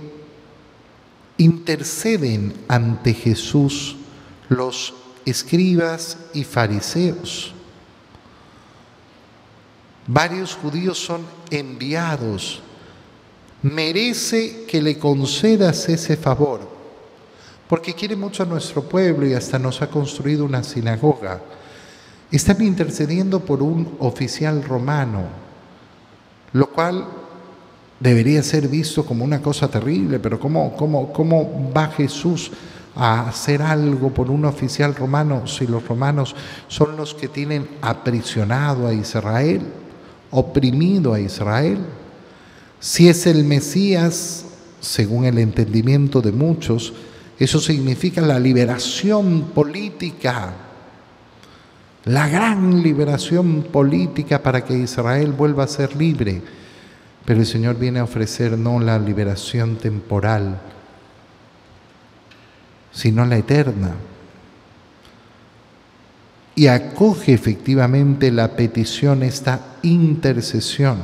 interceden 1.37 2.55
ante 2.67 3.13
Jesús 3.13 3.95
los 4.47 4.95
escribas 5.23 6.17
y 6.33 6.45
fariseos. 6.45 7.53
Varios 10.07 10.55
judíos 10.55 10.97
son 10.97 11.21
enviados. 11.51 12.63
Merece 13.61 14.65
que 14.65 14.81
le 14.81 14.97
concedas 14.97 15.87
ese 15.89 16.17
favor 16.17 16.67
porque 17.67 17.93
quiere 17.93 18.15
mucho 18.15 18.41
a 18.41 18.47
nuestro 18.47 18.81
pueblo 18.81 19.27
y 19.27 19.35
hasta 19.35 19.59
nos 19.59 19.79
ha 19.83 19.91
construido 19.91 20.43
una 20.43 20.63
sinagoga. 20.63 21.39
Están 22.31 22.61
intercediendo 22.61 23.39
por 23.39 23.63
un 23.63 23.95
oficial 23.99 24.63
romano, 24.63 25.23
lo 26.53 26.69
cual 26.69 27.05
debería 27.99 28.43
ser 28.43 28.67
visto 28.67 29.05
como 29.05 29.25
una 29.25 29.41
cosa 29.41 29.67
terrible, 29.67 30.19
pero 30.19 30.39
¿cómo, 30.39 30.75
cómo, 30.75 31.11
cómo 31.11 31.71
va 31.75 31.87
Jesús 31.87 32.51
a 32.95 33.29
hacer 33.29 33.61
algo 33.61 34.13
por 34.13 34.29
un 34.29 34.45
oficial 34.45 34.93
romano 34.95 35.47
si 35.47 35.65
los 35.65 35.87
romanos 35.87 36.35
son 36.67 36.95
los 36.95 37.13
que 37.13 37.27
tienen 37.27 37.67
aprisionado 37.81 38.87
a 38.87 38.93
Israel, 38.93 39.61
oprimido 40.31 41.13
a 41.13 41.19
Israel? 41.19 41.79
Si 42.79 43.09
es 43.09 43.25
el 43.25 43.43
Mesías, 43.43 44.45
según 44.79 45.25
el 45.25 45.37
entendimiento 45.39 46.21
de 46.21 46.31
muchos, 46.31 46.93
eso 47.39 47.59
significa 47.59 48.21
la 48.21 48.39
liberación 48.39 49.49
política, 49.53 50.53
la 52.05 52.27
gran 52.27 52.81
liberación 52.81 53.63
política 53.71 54.41
para 54.41 54.63
que 54.63 54.77
Israel 54.77 55.33
vuelva 55.33 55.65
a 55.65 55.67
ser 55.67 55.95
libre. 55.95 56.41
Pero 57.25 57.41
el 57.41 57.45
Señor 57.45 57.77
viene 57.77 57.99
a 57.99 58.05
ofrecer 58.05 58.57
no 58.57 58.79
la 58.79 58.97
liberación 58.97 59.75
temporal, 59.75 60.59
sino 62.91 63.25
la 63.25 63.37
eterna. 63.37 63.91
Y 66.55 66.67
acoge 66.67 67.33
efectivamente 67.33 68.31
la 68.31 68.49
petición, 68.55 69.23
esta 69.23 69.59
intercesión, 69.83 70.97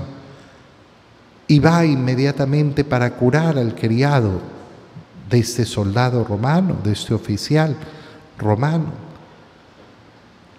y 1.48 1.60
va 1.60 1.86
inmediatamente 1.86 2.84
para 2.84 3.12
curar 3.12 3.58
al 3.58 3.76
criado 3.76 4.42
de 5.30 5.40
este 5.40 5.66
soldado 5.66 6.24
romano, 6.24 6.78
de 6.84 6.94
este 6.94 7.14
oficial 7.14 7.76
romano, 8.38 9.05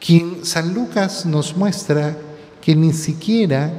quien 0.01 0.45
San 0.45 0.75
Lucas 0.75 1.27
nos 1.27 1.57
muestra 1.57 2.17
que 2.61 2.75
ni 2.75 2.93
siquiera 2.93 3.73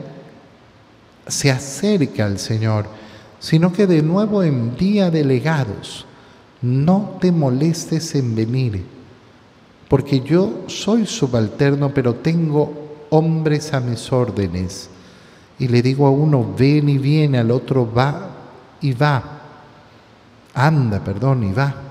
se 1.27 1.51
acerca 1.51 2.25
al 2.25 2.39
Señor, 2.39 2.87
sino 3.39 3.71
que 3.71 3.85
de 3.87 4.01
nuevo 4.01 4.43
envía 4.43 5.11
delegados. 5.11 6.05
No 6.61 7.17
te 7.21 7.31
molestes 7.31 8.15
en 8.15 8.35
venir, 8.35 8.83
porque 9.87 10.21
yo 10.21 10.63
soy 10.67 11.05
subalterno, 11.05 11.93
pero 11.93 12.15
tengo 12.15 13.05
hombres 13.09 13.73
a 13.73 13.79
mis 13.79 14.11
órdenes. 14.11 14.89
Y 15.59 15.67
le 15.67 15.81
digo 15.81 16.07
a 16.07 16.11
uno, 16.11 16.53
ven 16.57 16.89
y 16.89 16.97
viene, 16.97 17.39
al 17.39 17.51
otro 17.51 17.91
va 17.91 18.29
y 18.81 18.93
va. 18.93 19.41
Anda, 20.53 21.03
perdón, 21.03 21.43
y 21.43 21.53
va. 21.53 21.86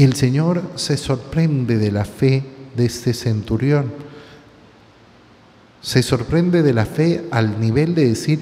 Y 0.00 0.04
el 0.04 0.14
Señor 0.14 0.62
se 0.76 0.96
sorprende 0.96 1.76
de 1.76 1.92
la 1.92 2.06
fe 2.06 2.42
de 2.74 2.86
este 2.86 3.12
centurión 3.12 3.92
se 5.82 6.02
sorprende 6.02 6.62
de 6.62 6.72
la 6.72 6.86
fe 6.86 7.26
al 7.30 7.60
nivel 7.60 7.94
de 7.94 8.08
decir, 8.08 8.40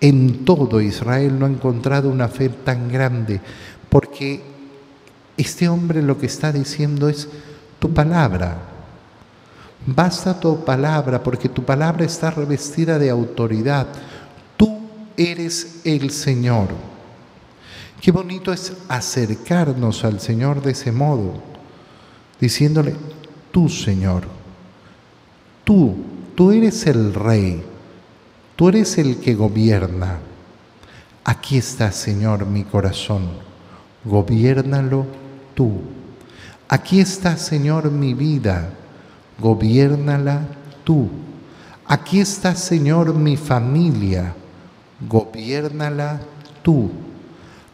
en 0.00 0.44
todo 0.44 0.80
Israel 0.80 1.38
no 1.38 1.46
ha 1.46 1.48
encontrado 1.48 2.08
una 2.08 2.28
fe 2.28 2.48
tan 2.48 2.90
grande, 2.90 3.40
porque 3.88 4.42
este 5.36 5.68
hombre 5.68 6.02
lo 6.02 6.18
que 6.18 6.26
está 6.26 6.52
diciendo 6.52 7.08
es 7.08 7.28
tu 7.78 7.92
palabra. 7.92 8.56
Basta 9.86 10.38
tu 10.38 10.64
palabra, 10.64 11.22
porque 11.22 11.48
tu 11.48 11.64
palabra 11.64 12.04
está 12.04 12.30
revestida 12.30 12.98
de 12.98 13.10
autoridad. 13.10 13.86
Tú 14.56 14.80
eres 15.16 15.80
el 15.84 16.10
Señor. 16.10 16.95
Qué 18.06 18.12
bonito 18.12 18.52
es 18.52 18.72
acercarnos 18.86 20.04
al 20.04 20.20
Señor 20.20 20.62
de 20.62 20.70
ese 20.70 20.92
modo, 20.92 21.42
diciéndole, 22.38 22.94
tú 23.50 23.68
Señor, 23.68 24.22
tú 25.64 25.96
Tú 26.36 26.52
eres 26.52 26.86
el 26.86 27.14
rey, 27.14 27.64
tú 28.54 28.68
eres 28.68 28.96
el 28.98 29.16
que 29.16 29.34
gobierna. 29.34 30.18
Aquí 31.24 31.56
está, 31.56 31.90
Señor, 31.90 32.46
mi 32.46 32.62
corazón. 32.62 33.22
Gobiérnalo 34.04 35.06
tú. 35.54 35.80
Aquí 36.68 37.00
está, 37.00 37.36
Señor, 37.38 37.90
mi 37.90 38.14
vida. 38.14 38.68
Gobiérnala 39.40 40.42
tú. 40.84 41.08
Aquí 41.86 42.20
está, 42.20 42.54
Señor, 42.54 43.14
mi 43.14 43.36
familia. 43.36 44.32
Gobiérnala 45.08 46.20
tú. 46.62 47.05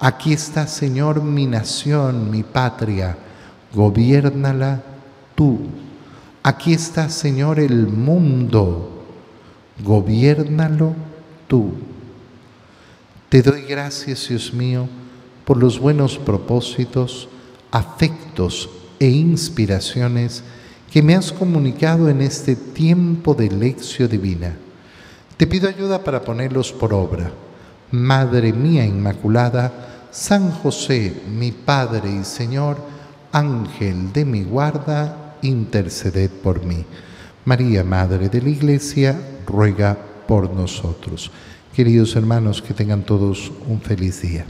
Aquí 0.05 0.33
está, 0.33 0.67
Señor, 0.67 1.23
mi 1.23 1.47
nación, 1.47 2.29
mi 2.29 2.43
patria. 2.43 3.17
Gobiérnala 3.73 4.83
tú. 5.37 5.61
Aquí 6.43 6.73
está, 6.73 7.09
Señor, 7.09 7.61
el 7.61 7.87
mundo. 7.87 9.05
Gobiérnalo 9.81 10.97
tú. 11.47 11.75
Te 13.29 13.43
doy 13.43 13.63
gracias, 13.63 14.29
Dios 14.29 14.53
mío, 14.53 14.89
por 15.45 15.57
los 15.57 15.79
buenos 15.79 16.19
propósitos, 16.19 17.29
afectos 17.71 18.71
e 18.99 19.07
inspiraciones 19.07 20.43
que 20.93 21.01
me 21.01 21.15
has 21.15 21.31
comunicado 21.31 22.09
en 22.09 22.23
este 22.23 22.57
tiempo 22.57 23.35
de 23.35 23.53
lección 23.53 24.11
divina. 24.11 24.57
Te 25.37 25.47
pido 25.47 25.69
ayuda 25.69 26.03
para 26.03 26.23
ponerlos 26.23 26.73
por 26.73 26.93
obra. 26.93 27.31
Madre 27.93 28.53
mía 28.53 28.85
Inmaculada, 28.85 29.92
San 30.13 30.51
José, 30.51 31.23
mi 31.27 31.53
Padre 31.53 32.11
y 32.21 32.25
Señor, 32.25 32.77
Ángel 33.33 34.13
de 34.13 34.27
mi 34.27 34.45
guarda, 34.45 35.37
interceded 35.41 36.31
por 36.31 36.63
mí. 36.67 36.85
María, 37.47 37.83
Madre 37.83 38.29
de 38.29 38.43
la 38.43 38.51
Iglesia, 38.51 39.19
ruega 39.47 39.97
por 40.29 40.53
nosotros. 40.53 41.31
Queridos 41.75 42.15
hermanos, 42.15 42.61
que 42.61 42.75
tengan 42.75 43.05
todos 43.05 43.51
un 43.67 43.81
feliz 43.81 44.21
día. 44.21 44.45